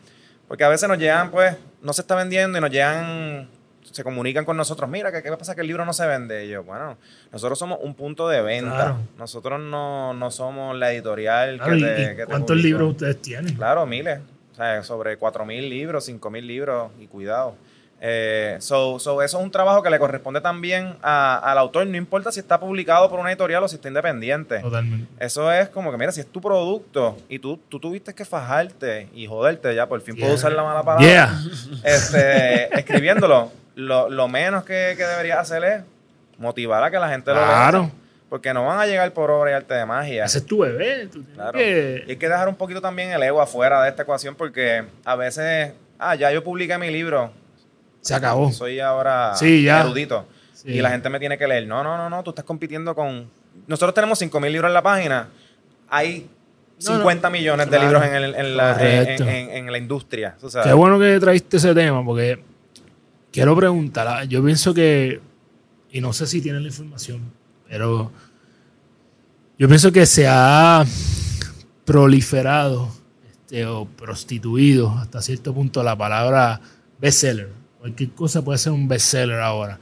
[0.47, 3.49] porque a veces nos llegan, pues, no se está vendiendo y nos llegan,
[3.91, 6.45] se comunican con nosotros, mira, ¿qué, qué pasa que el libro no se vende?
[6.45, 6.97] Y yo, bueno,
[7.31, 8.97] nosotros somos un punto de venta, Claro.
[9.17, 12.67] nosotros no, no somos la editorial Claro, que ¿y- te, y que te ¿Cuántos publica.
[12.67, 13.55] libros ustedes tienen?
[13.55, 14.19] Claro, miles.
[14.53, 17.55] O sea, sobre 4.000 libros, 5.000 libros y cuidado.
[17.99, 21.97] Eh, so, so eso es un trabajo que le corresponde también a- al autor, no
[21.97, 24.59] importa si está publicado por una editorial o si está independiente.
[24.59, 25.07] Totalmente.
[25.19, 29.09] Eso es como que, mira, si es tu producto y tú, tú tuviste que fajarte
[29.15, 31.39] y joderte, ya por fin puedo usar la mala palabra, Yeah.
[31.83, 35.83] este, escribiéndolo, lo, lo menos que, que deberías hacer es
[36.37, 37.37] motivar a que la gente lo.
[37.37, 37.91] Claro.
[38.29, 40.25] Porque no van a llegar por obra y arte de magia.
[40.25, 41.07] Ese es tu bebé.
[41.07, 41.53] Tú Claro.
[41.57, 44.83] que- Y hay que dejar un poquito también el ego afuera de esta ecuación porque
[45.05, 47.31] a veces, ah, ya yo publiqué mi libro,
[48.01, 48.51] Se acabó.
[48.51, 49.79] soy ahora Sí, ya.
[49.79, 50.27] erudito.
[50.53, 50.71] Sí.
[50.73, 51.67] Y la gente me tiene que leer.
[51.67, 53.29] No, no, no, no, tú estás compitiendo con...
[53.67, 55.29] Nosotros tenemos 5.000 libros en la página.
[55.89, 56.29] Hay
[56.83, 56.97] No, no.
[56.97, 57.85] 50 millones de Claro.
[57.85, 60.35] libros en, el- en la, en, la industria.
[60.63, 62.43] Qué bueno que trajiste ese tema, porque
[63.31, 65.21] quiero preguntar, ah, yo pienso que,
[65.91, 67.31] y no sé si tienen la información,
[67.67, 68.11] pero
[69.57, 70.85] yo pienso que se ha
[71.85, 72.89] proliferado
[73.29, 76.61] este, o prostituido hasta cierto punto la palabra
[76.99, 77.49] bestseller.
[77.79, 79.79] Cualquier cosa puede ser un bestseller ahora.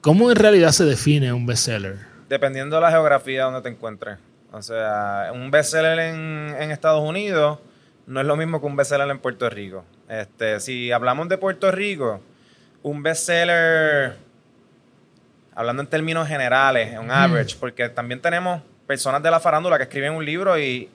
[0.00, 1.98] ¿Cómo en realidad se define un bestseller?
[2.28, 4.18] Dependiendo de la geografía donde te encuentres.
[4.52, 7.58] O sea, un bestseller en, en Estados Unidos
[8.06, 9.84] no es lo mismo que un bestseller en Puerto Rico.
[10.08, 12.20] Este, si hablamos de Puerto Rico,
[12.82, 14.16] un bestseller,
[15.54, 20.12] hablando en términos generales, un average, porque también tenemos personas de la farándula que escriben
[20.12, 20.88] un libro y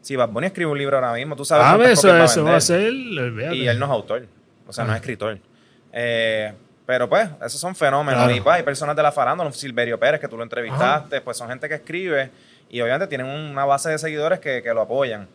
[0.00, 2.52] si Bad Bunny escribe un libro ahora mismo, tú sabes Ah, eso, copias eso va
[2.52, 2.92] va a ser.
[2.92, 4.26] Y él no es autor,
[4.66, 4.96] o sea, no Ah.
[4.96, 5.38] es escritor.
[5.92, 6.52] Eh,
[6.86, 8.22] pero pues, esos son fenómenos.
[8.24, 8.34] Claro.
[8.36, 11.48] Y pues, hay personas de la farándula, Silverio Pérez, que tú lo entrevistaste, pues son
[11.48, 12.30] gente que escribe
[12.70, 15.28] y obviamente tienen una base de seguidores que, que lo apoyan.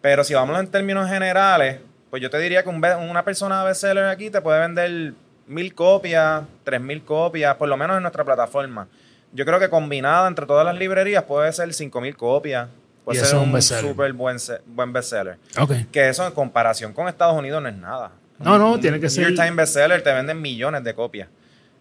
[0.00, 1.80] Pero si vamos en términos generales,
[2.10, 5.14] pues yo te diría que un una persona bestseller aquí te puede vender
[5.46, 8.86] mil copias, tres mil copias, por lo menos en nuestra plataforma.
[9.32, 12.68] Yo creo que combinada entre todas las librerías puede ser cinco mil copias.
[13.04, 15.36] Puede ser un súper buen, buen bestseller.
[15.60, 15.72] Ok.
[15.92, 18.12] Que eso en comparación con Estados Unidos no es nada.
[18.38, 21.28] No, no, Un tiene que New ser- York Times bestseller te venden millones de copias.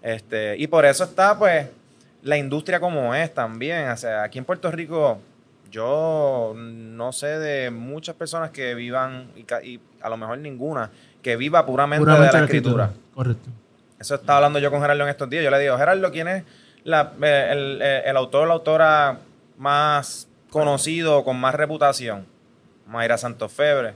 [0.02, 1.66] Este, y por eso está, pues,
[2.24, 3.88] la industria como es también.
[3.90, 5.20] O sea, aquí en Puerto Rico,
[5.72, 10.92] yo no sé de muchas personas que vivan, y, y a lo mejor ninguna,
[11.24, 12.92] que viva puramente, Puramente de la la escritura.
[13.16, 13.50] Correcto.
[14.00, 15.44] Eso estaba hablando yo con Gerardo en estos días.
[15.44, 16.44] Yo le digo, Gerardo, ¿quién es
[16.84, 19.18] la- eh, el, eh, el autor o la autora
[19.58, 22.26] más conocido, con más reputación?
[22.88, 23.94] Mayra Santofebre.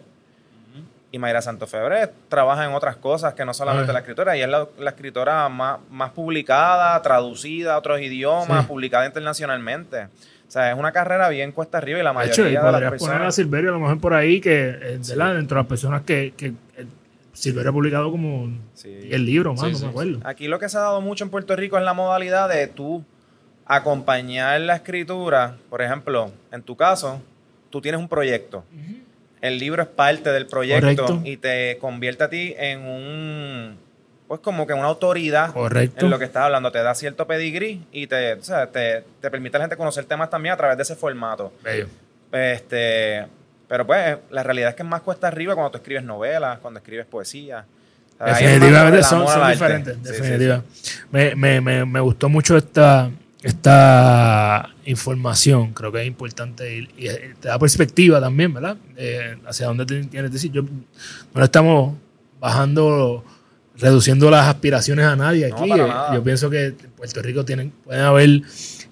[1.12, 4.36] Y Mayra Santofebre trabaja en otras cosas que no solamente la escritora.
[4.38, 8.68] Y es la, la escritora más, más publicada, traducida a otros idiomas, Sí.
[8.68, 10.04] publicada internacionalmente.
[10.06, 12.54] O sea, es una carrera bien cuesta arriba y la De mayoría hecho, y de
[12.56, 13.36] las podrías poner a personas...
[13.36, 15.36] Silverio a lo mejor por ahí, que eh, ¿verdad?
[15.36, 16.54] dentro de las personas que, que
[17.38, 19.10] Silverio ha publicado como Sí.
[19.12, 20.20] el libro, más, Sí, no sí, me acuerdo.
[20.24, 23.04] Aquí lo que se ha dado mucho en Puerto Rico es la modalidad de tú
[23.66, 25.58] acompañar la escritura.
[25.70, 27.22] Por ejemplo, en tu caso,
[27.70, 28.64] tú tienes un proyecto.
[29.42, 31.22] El libro es parte del proyecto Correcto.
[31.24, 33.78] y te convierte a ti en un,
[34.28, 36.06] pues como que una autoridad Correcto.
[36.06, 36.72] en lo que estás hablando.
[36.72, 40.06] Te da cierto pedigrí y te, o sea, te, te permite a la gente conocer
[40.06, 41.54] temas también a través de ese formato.
[41.64, 41.88] Bello.
[42.32, 43.28] Este,
[43.68, 46.80] pero pues la realidad es que es más cuesta arriba cuando tú escribes novelas, cuando
[46.80, 47.66] escribes poesía.
[48.20, 49.96] O sea, Definitivamente son, diferentes.
[49.96, 50.64] Sí, sí, definitiva.
[51.12, 53.12] Me, me, me, me gustó mucho esta,
[53.44, 55.74] esta información.
[55.74, 57.10] Creo que es importante y, y
[57.40, 58.78] te da perspectiva también, ¿verdad?
[58.96, 60.52] Eh, hacia dónde te quieres decir.
[60.52, 60.70] Yo, no
[61.36, 61.96] le estamos
[62.40, 63.24] bajando,
[63.76, 65.72] reduciendo las aspiraciones a nadie aquí.
[65.72, 65.88] Eh.
[66.14, 68.42] Yo pienso que en Puerto Rico tienen, pueden haber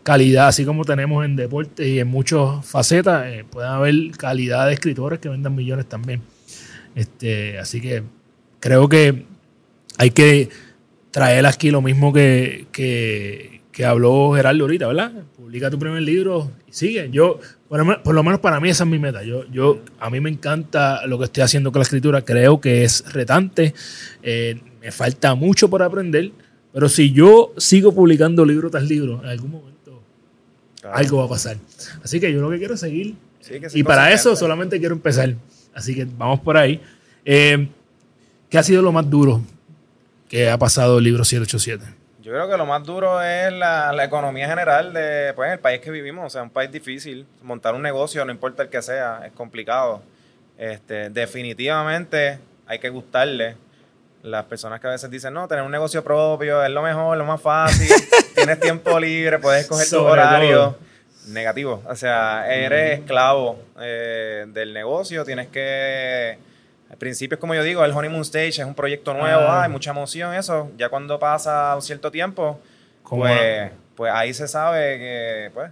[0.05, 4.73] calidad, así como tenemos en deporte y en muchas facetas, eh, pueden haber calidad de
[4.73, 6.21] escritores que vendan millones también.
[6.93, 8.03] Este, así que
[8.59, 9.25] creo que
[9.97, 10.49] hay que
[11.09, 15.11] traer aquí lo mismo que, que, que habló Gerardo ahorita, ¿verdad?
[15.35, 17.09] Publica tu primer libro y sigue.
[17.09, 19.23] Yo, por, por lo menos para mí esa es mi meta.
[19.23, 22.21] Yo, yo, a mí me encanta lo que estoy haciendo con la escritura.
[22.21, 23.73] Creo que es retante.
[24.21, 26.31] Eh, me falta mucho por aprender.
[26.71, 29.74] Pero si yo sigo publicando libro tras libro, en algún momento
[30.85, 30.97] Claro.
[30.99, 31.57] algo va a pasar.
[32.03, 34.77] Así que yo lo que quiero es seguir Sí, que sí, y para eso solamente
[34.77, 35.33] quiero empezar.
[35.73, 36.79] Así que vamos por ahí.
[37.23, 37.67] Eh,
[38.49, 39.41] ¿Qué ha sido lo más duro
[40.29, 41.83] que ha pasado el libro 787?
[42.21, 45.81] Yo creo que lo más duro es la, la economía general de pues, el país
[45.81, 46.27] que vivimos.
[46.27, 47.25] O sea, un país difícil.
[47.41, 50.03] Montar un negocio, no importa el que sea, es complicado.
[50.55, 53.57] Este, definitivamente hay que gustarle.
[54.21, 57.25] Las personas que a veces dicen, no, tener un negocio propio es lo mejor, lo
[57.25, 57.89] más fácil.
[58.45, 60.57] Tienes tiempo libre, puedes escoger tu Sobre horario.
[60.57, 60.79] todo.
[61.29, 61.81] Negativo.
[61.87, 65.25] O sea, eres esclavo eh, del negocio.
[65.25, 66.37] Tienes que.
[66.89, 69.63] Al principio es como yo digo, el honeymoon stage es un proyecto nuevo, Ah.
[69.63, 70.71] hay mucha emoción, eso.
[70.77, 72.59] Ya cuando pasa un cierto tiempo,
[73.01, 75.71] ¿Cómo pues, pues ahí se sabe que, pues,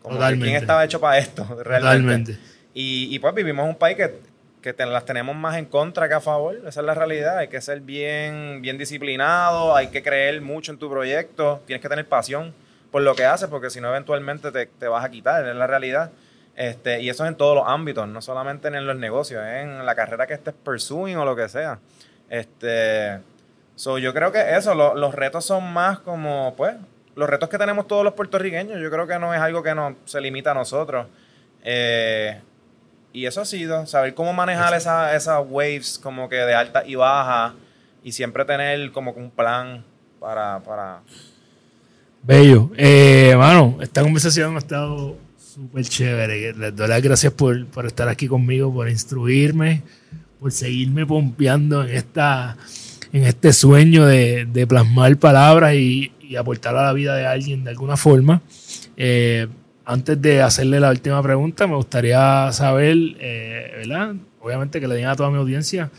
[0.00, 0.44] como que Totalmente.
[0.46, 2.34] quién estaba hecho para esto, realmente.
[2.34, 2.38] Totalmente.
[2.72, 4.14] Y, y, pues vivimos en un país que,
[4.72, 6.56] que las tenemos más en contra que a favor.
[6.66, 7.36] Esa es la realidad.
[7.38, 11.88] Hay que ser bien, bien disciplinado, hay que creer mucho en tu proyecto, tienes que
[11.88, 12.54] tener pasión
[12.90, 15.66] por lo que haces, porque si no, eventualmente te, te vas a quitar, es la
[15.66, 16.10] realidad.
[16.56, 19.94] Este, y eso es en todos los ámbitos, no solamente en los negocios, en la
[19.96, 21.80] carrera que estés pursuing o lo que sea.
[22.30, 23.18] Este,
[23.74, 26.76] so, yo creo que eso, lo- los retos son más como, pues,
[27.16, 28.80] los retos que tenemos todos los puertorriqueños.
[28.80, 31.06] Yo creo que no es algo que nos, se limita a nosotros.
[31.64, 32.40] Eh,
[33.14, 36.96] y eso ha sido, saber cómo manejar esa- esas waves como que de alta y
[36.96, 37.54] baja
[38.02, 39.82] y siempre tener como un plan
[40.20, 40.60] para...
[40.62, 41.00] para
[42.22, 42.70] Bello.
[42.76, 46.54] Eh, mano, esta conversación ha estado súper chévere.
[46.54, 49.82] Les doy las gracias por, por estar aquí conmigo, por instruirme,
[50.40, 52.56] por seguirme pompeando en esta,
[53.12, 57.62] en este sueño de, de plasmar palabras y, y aportar a la vida de alguien
[57.62, 58.40] de alguna forma.
[58.96, 59.46] Eh,
[59.84, 64.14] antes de hacerle la última pregunta, me gustaría saber, eh, ¿verdad?
[64.40, 65.90] Obviamente que le digan a toda mi audiencia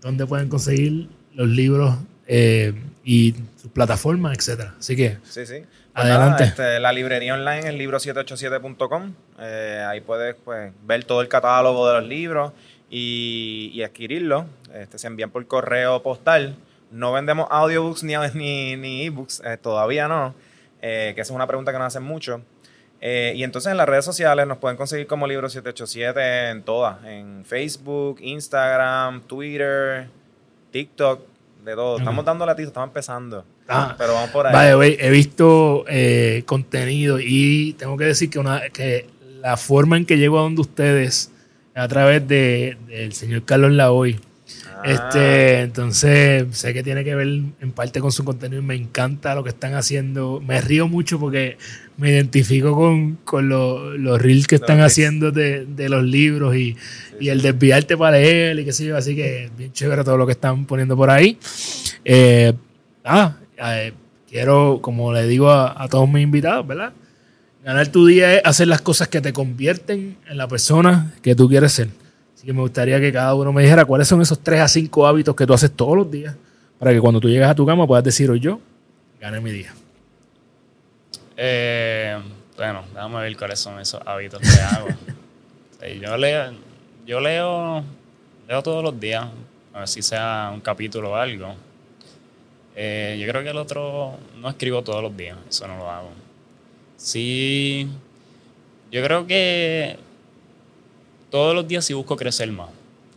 [0.00, 2.74] dónde pueden conseguir los libros eh,
[3.04, 4.74] y sus plataformas, etcétera.
[4.78, 5.62] Así que, Sí, sí.
[5.94, 6.30] Pues Adelante.
[6.44, 9.12] nada, este, la librería online, el libro787.com.
[9.40, 12.52] eh, ahí puedes pues, ver todo el catálogo de los libros
[12.90, 14.44] y, y adquirirlos.
[14.74, 16.54] Este, se envían por correo postal.
[16.92, 20.34] No vendemos audiobooks ni, ni, ni ebooks, todavía no.
[20.80, 22.42] que esa es una pregunta que nos hacen mucho.
[23.00, 27.04] Eh, y entonces en las redes sociales nos pueden conseguir como Libro 787 en todas.
[27.04, 30.08] En Facebook, Instagram, Twitter,
[30.72, 31.20] TikTok,
[31.64, 31.98] de todo.
[31.98, 33.44] Estamos dando latitos, estamos empezando.
[33.68, 34.68] Ah, pero vamos por ahí.
[34.68, 39.06] the way, he visto eh, contenido y tengo que decir que, una, que
[39.42, 41.32] la forma en que llego a donde ustedes es
[41.74, 44.18] a través de- del señor Carlos Lavoy.
[44.80, 44.82] Ah.
[44.84, 49.34] Este, entonces, sé que tiene que ver en parte con su contenido y me encanta
[49.34, 50.40] lo que están haciendo.
[50.46, 51.58] Me río mucho porque
[51.96, 56.76] me identifico con, con lo- los reels que están haciendo de, de los libros y,
[57.18, 58.96] y el desviarte para él y qué sé yo.
[58.96, 61.38] Así que bien chévere todo lo que están poniendo por ahí.
[62.04, 62.52] Eh,
[63.04, 63.92] ah, eh,
[64.30, 66.92] quiero, como le digo a, a todos mis invitados, ¿verdad?
[67.64, 71.48] Ganar tu día es hacer las cosas que te convierten en la persona que tú
[71.48, 71.88] quieres ser.
[72.48, 75.36] Que me gustaría que cada uno me dijera cuáles son esos 3 a 5 hábitos
[75.36, 76.34] que tú haces todos los días
[76.78, 78.58] para que cuando tú llegas a tu cama puedas decir hoy yo
[79.20, 79.74] gané mi día.
[81.36, 82.18] Eh,
[82.56, 84.88] bueno, déjame ver cuáles son esos hábitos que hago.
[85.78, 86.52] Sí, yo leo,
[87.04, 87.84] yo leo,
[88.48, 89.26] leo todos los días,
[89.74, 91.54] a ver si sea un capítulo o algo.
[92.74, 96.12] Eh, yo creo que el otro no escribo todos los días, eso no lo hago.
[96.96, 97.90] Sí,
[98.90, 100.07] yo creo que
[101.30, 102.70] todos los días sí busco crecer más.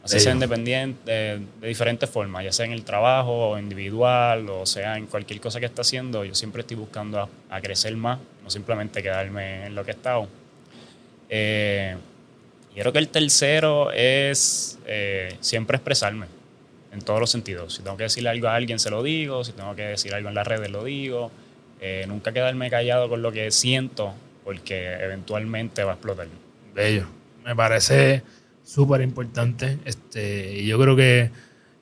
[0.03, 4.66] Así sea independiente, de, de diferentes formas, ya sea en el trabajo o individual, o
[4.66, 8.18] sea en cualquier cosa que esté haciendo, yo siempre estoy buscando a, a crecer más,
[8.43, 10.28] no simplemente quedarme en lo que he estado.
[11.30, 11.95] Eh,
[12.76, 16.28] y creo que el tercero es eh, siempre expresarme
[16.91, 17.76] en todos los sentidos.
[17.76, 19.43] Si tengo que decirle algo a alguien, se lo digo.
[19.43, 21.32] Si tengo que decir algo en las redes, lo digo.
[21.80, 26.28] Eh, nunca quedarme callado con lo que siento, porque eventualmente va a explotar.
[26.74, 27.07] Bello.
[27.44, 28.24] Me parece
[28.64, 29.80] súper importante.
[29.86, 31.32] Este, y yo creo que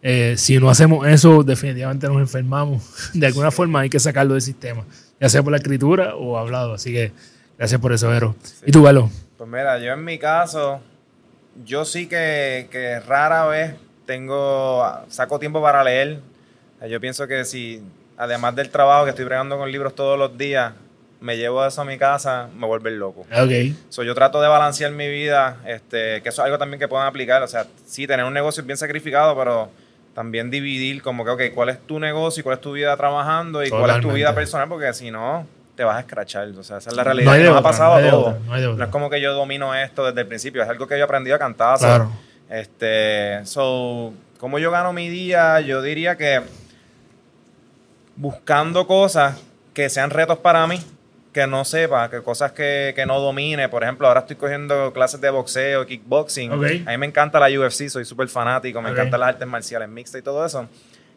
[0.02, 3.12] eh, si no hacemos eso, definitivamente nos enfermamos.
[3.14, 4.86] De alguna forma hay que sacarlo del sistema,
[5.20, 6.74] ya sea por la escritura o hablado.
[6.74, 7.12] Así que
[7.58, 8.36] gracias por eso, Vero.
[8.66, 9.10] ¿Y tú, Galo?
[9.38, 10.82] Pues mira, yo en mi caso,
[11.66, 16.20] yo sí que, que rara vez tengo, saco tiempo para leer.
[16.90, 17.82] Yo pienso que si,
[18.18, 20.74] además del trabajo que estoy bregando con libros todos los días,
[21.22, 23.22] me llevo eso a mi casa, me vuelve loco.
[23.32, 23.76] Ok.
[23.90, 27.08] So, yo trato de balancear mi vida, este, que eso es algo también que puedan
[27.08, 27.44] aplicar.
[27.44, 29.70] O sea, sí, tener un negocio es bien sacrificado, pero
[30.14, 33.64] también dividir como que, ok, cuál es tu negocio y cuál es tu vida trabajando
[33.64, 35.46] y cuál es tu vida personal, porque si no,
[35.76, 36.48] te vas a escrachar.
[36.58, 37.34] O sea, esa es la No realidad.
[37.38, 38.40] que nos ha pasado no a todos.
[38.46, 38.86] no No otra.
[38.86, 41.36] es como que yo domino esto desde el principio, es algo que yo he aprendido
[41.36, 41.86] a cantazo.
[41.86, 42.12] Claro.
[42.50, 45.60] Este, so, ¿cómo yo gano mi día?
[45.62, 46.42] Yo diría que
[48.16, 49.38] buscando cosas
[49.74, 50.82] que sean retos para mí,
[51.34, 53.70] que no sepa, que cosas que, que no domine.
[53.70, 56.52] Por ejemplo, ahora estoy cogiendo clases de boxeo, kickboxing.
[56.52, 58.96] A mí me encanta la UFC, soy súper fanático, me Ok.
[58.98, 60.68] encantan las artes marciales mixtas y todo eso.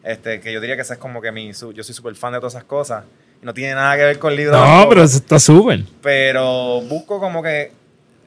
[0.03, 2.33] Este, que yo diría que ese es como que mi, su- yo soy súper fan
[2.33, 3.05] de todas esas cosas.
[3.41, 4.55] No tiene nada que ver con libros.
[4.57, 5.81] No, tampoco pero eso está súper.
[6.01, 7.71] pero busco como que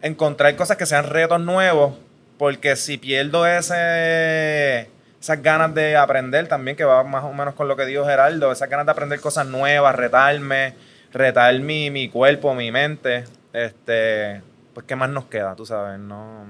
[0.02, 1.94] encontrar cosas que sean retos nuevos,
[2.38, 7.66] porque si pierdo ese esas ganas de aprender también, que va más o menos con
[7.68, 10.74] lo que dijo Geraldo, esas ganas de aprender cosas nuevas, retarme,
[11.16, 14.42] retar mi, mi cuerpo, mi mente, este,
[14.74, 16.44] pues qué más nos queda, tú sabes, no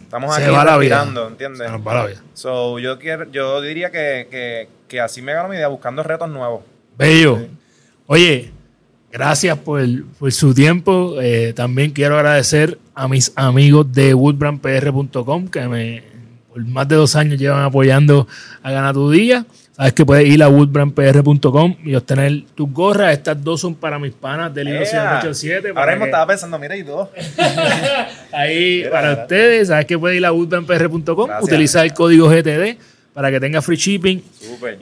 [0.00, 1.66] estamos Se aquí respirando, ¿entiendes?
[1.66, 2.22] Se nos va la vida.
[2.34, 6.28] So, yo quiero, yo diría que, que, que así me gano mi idea, buscando retos
[6.28, 6.62] nuevos.
[6.98, 7.38] Bello.
[8.06, 8.52] Oye,
[9.10, 9.80] gracias por,
[10.18, 11.16] por su tiempo.
[11.20, 16.12] Eh, también quiero agradecer a mis amigos de woodbrandpr.com que me
[16.52, 18.28] por más de dos años llevan apoyando
[18.62, 19.46] a Gana Tu Día.
[19.82, 23.14] Sabes que puedes ir a woodbrandpr.com y obtener tus gorras.
[23.14, 24.86] Estas dos son para mis panas del libro ¡Ea!
[24.86, 25.70] 787.
[25.74, 27.08] Ahora mismo que- estaba pensando, mira, y dos.
[28.32, 32.78] Ahí Mira, para ustedes, sabes que puedes ir a woodbrandpr.com, utilizar el código GTD
[33.12, 34.22] para que tenga free shipping.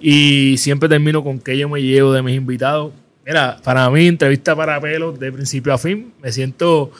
[0.02, 2.92] Y siempre termino con que yo me llevo de mis invitados.
[3.24, 6.90] Mira, para mí, entrevista para pelos de principio a fin, me siento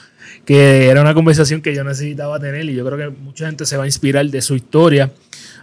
[0.43, 3.77] que era una conversación que yo necesitaba tener y yo creo que mucha gente se
[3.77, 5.11] va a inspirar de su historia.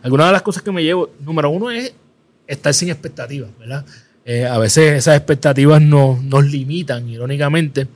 [0.03, 1.93] Algunas de las cosas que me llevo, número uno es
[2.49, 3.85] estar sin expectativas, ¿verdad?
[4.25, 7.87] Eh, a veces esas expectativas nos, nos limitan, irónicamente.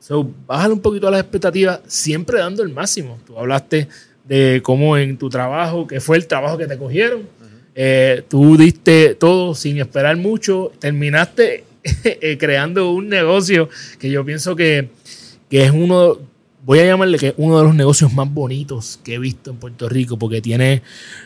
[0.00, 3.18] So, bájale un poquito a las expectativas, siempre dando el máximo.
[3.26, 3.88] Tú hablaste
[4.24, 7.22] de cómo en tu trabajo, que fue el trabajo que te cogieron,
[7.80, 11.62] Eh, tú diste todo sin esperar mucho, terminaste
[12.04, 13.68] eh, creando un negocio
[14.00, 14.88] que yo pienso que,
[15.48, 16.18] que es uno,
[16.64, 19.58] voy a llamarle que es uno de los negocios más bonitos que he visto en
[19.58, 20.82] Puerto Rico, porque tiene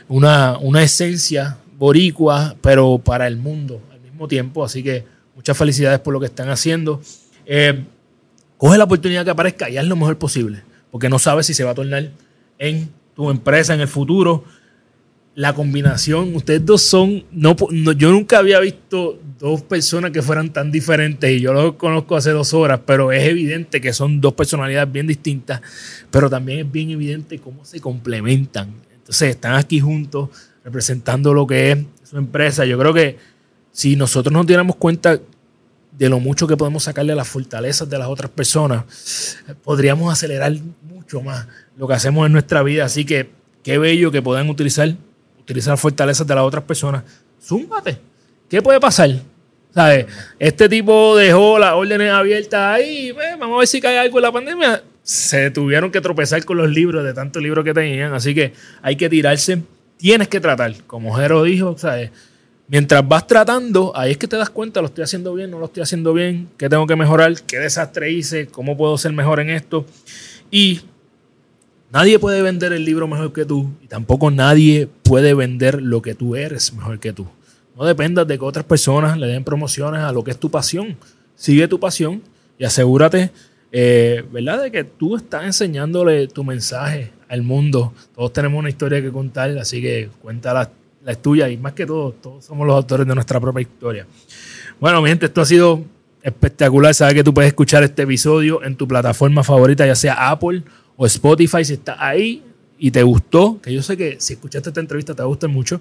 [0.08, 1.56] una, una esencia
[1.86, 4.64] boricua, pero para el mundo al mismo tiempo.
[4.64, 5.04] Así que
[5.34, 7.00] muchas felicidades por lo que están haciendo.
[7.44, 7.82] Eh,
[8.56, 10.62] coge la oportunidad que aparezca y haz lo mejor posible,
[10.92, 12.08] porque no sabes si se va a tornar
[12.58, 14.44] en tu empresa en el futuro.
[15.34, 17.56] La combinación, ustedes dos son, no-
[17.96, 22.30] yo nunca había visto dos personas que fueran tan diferentes y yo los conozco hace
[22.30, 25.60] dos horas, pero es evidente que son dos personalidades bien distintas,
[26.12, 28.68] pero también es bien evidente cómo se complementan.
[28.94, 30.28] Entonces están aquí juntos
[30.64, 32.64] representando lo que es su empresa.
[32.64, 33.18] Yo creo que
[33.72, 35.18] si nosotros nos diéramos cuenta
[35.92, 40.52] de lo mucho que podemos sacarle a las fortalezas de las otras personas, podríamos acelerar
[40.82, 41.46] mucho más
[41.76, 42.84] lo que hacemos en nuestra vida.
[42.84, 43.30] Así que
[43.62, 44.94] qué bello que puedan utilizar,
[45.40, 47.04] utilizar fortalezas de las otras personas.
[47.42, 47.98] Zúmbate.
[48.48, 49.10] ¿Qué puede pasar?
[49.74, 50.06] ¿Sabes?
[50.38, 53.12] Este tipo dejó las órdenes abiertas ahí.
[53.12, 54.82] ve, vamos a ver si cae algo en la pandemia.
[55.02, 58.12] Se tuvieron que tropezar con los libros de tantos libros que tenían.
[58.12, 58.52] Así que
[58.82, 59.62] hay que tirarse.
[60.02, 60.74] Tienes que tratar.
[60.88, 62.10] Como Jero dijo, ¿sabes?
[62.66, 65.66] Mientras vas tratando, ahí es que te das cuenta, lo estoy haciendo bien, no lo
[65.66, 69.50] estoy haciendo bien, qué tengo que mejorar, qué desastre hice, cómo puedo ser mejor en
[69.50, 69.86] esto.
[70.50, 70.80] Y
[71.92, 76.16] nadie puede vender el libro mejor que tú y tampoco nadie puede vender lo que
[76.16, 77.28] tú eres mejor que tú.
[77.76, 80.96] No dependas de que otras personas le den promociones a lo que es tu pasión.
[81.36, 82.22] Sigue tu pasión
[82.58, 83.30] y asegúrate,
[83.70, 87.94] eh, ¿verdad?, de que tú estás enseñándole tu mensaje al mundo.
[88.14, 90.70] Todos tenemos una historia que contar, así que cuéntala
[91.02, 94.06] la tuya y más que todo, todos somos los autores de nuestra propia historia.
[94.78, 95.82] Bueno, mi gente, esto ha sido
[96.22, 96.94] espectacular.
[96.94, 100.62] Sabes que tú puedes escuchar este episodio en tu plataforma favorita, ya sea Apple
[100.94, 102.42] o Spotify, si estás ahí
[102.78, 105.48] y te gustó, que yo sé que si escuchaste esta entrevista te va a gustar
[105.48, 105.80] mucho.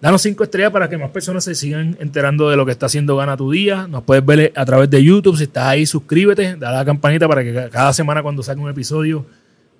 [0.00, 3.16] Danos cinco estrellas para que más personas se sigan enterando de lo que está haciendo
[3.16, 3.88] Gana tu Día.
[3.88, 5.36] Nos puedes ver a través de YouTube.
[5.36, 8.70] Si estás ahí, suscríbete, dale a la campanita para que cada semana cuando saque un
[8.70, 9.26] episodio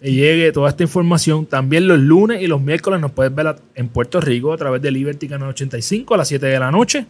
[0.00, 1.46] te llegue toda esta información.
[1.46, 4.90] También los lunes y los miércoles nos puedes ver en Puerto Rico a través de
[4.90, 7.06] Liberty Canal 85 a las 7 de la noche.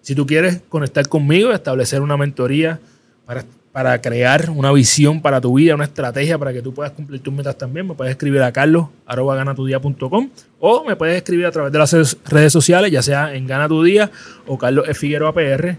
[0.00, 2.80] Si tú quieres conectar conmigo y establecer una mentoría
[3.24, 7.20] para, para crear una visión para tu vida, una estrategia para que tú puedas cumplir
[7.20, 11.78] tus metas también, me puedes escribir a carlos.ganatudia.com o me puedes escribir a través de
[11.78, 14.10] las redes sociales, ya sea en Gana Tu Día
[14.46, 14.86] o Carlos.
[14.98, 15.76] Figueroa PR.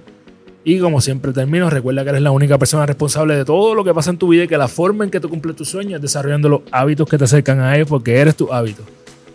[0.65, 3.93] Y como siempre termino, recuerda que eres la única persona responsable de todo lo que
[3.93, 6.01] pasa en tu vida y que la forma en que tú cumples tus sueños es
[6.01, 8.83] desarrollando los hábitos que te acercan a él porque eres tu hábito.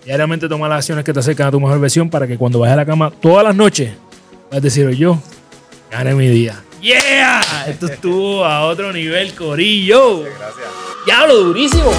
[0.05, 2.75] Diariamente toma las acciones que te acercan a tu mejor versión para que cuando vayas
[2.75, 3.93] a la cama todas las noches
[4.51, 5.19] vas a decir yo,
[5.91, 6.63] gané mi día.
[6.81, 7.43] ¡Yeah!
[7.67, 10.21] Esto estuvo a otro nivel, Corillo.
[10.21, 10.69] Gracias.
[11.05, 11.93] ¡Diablo, durísimo!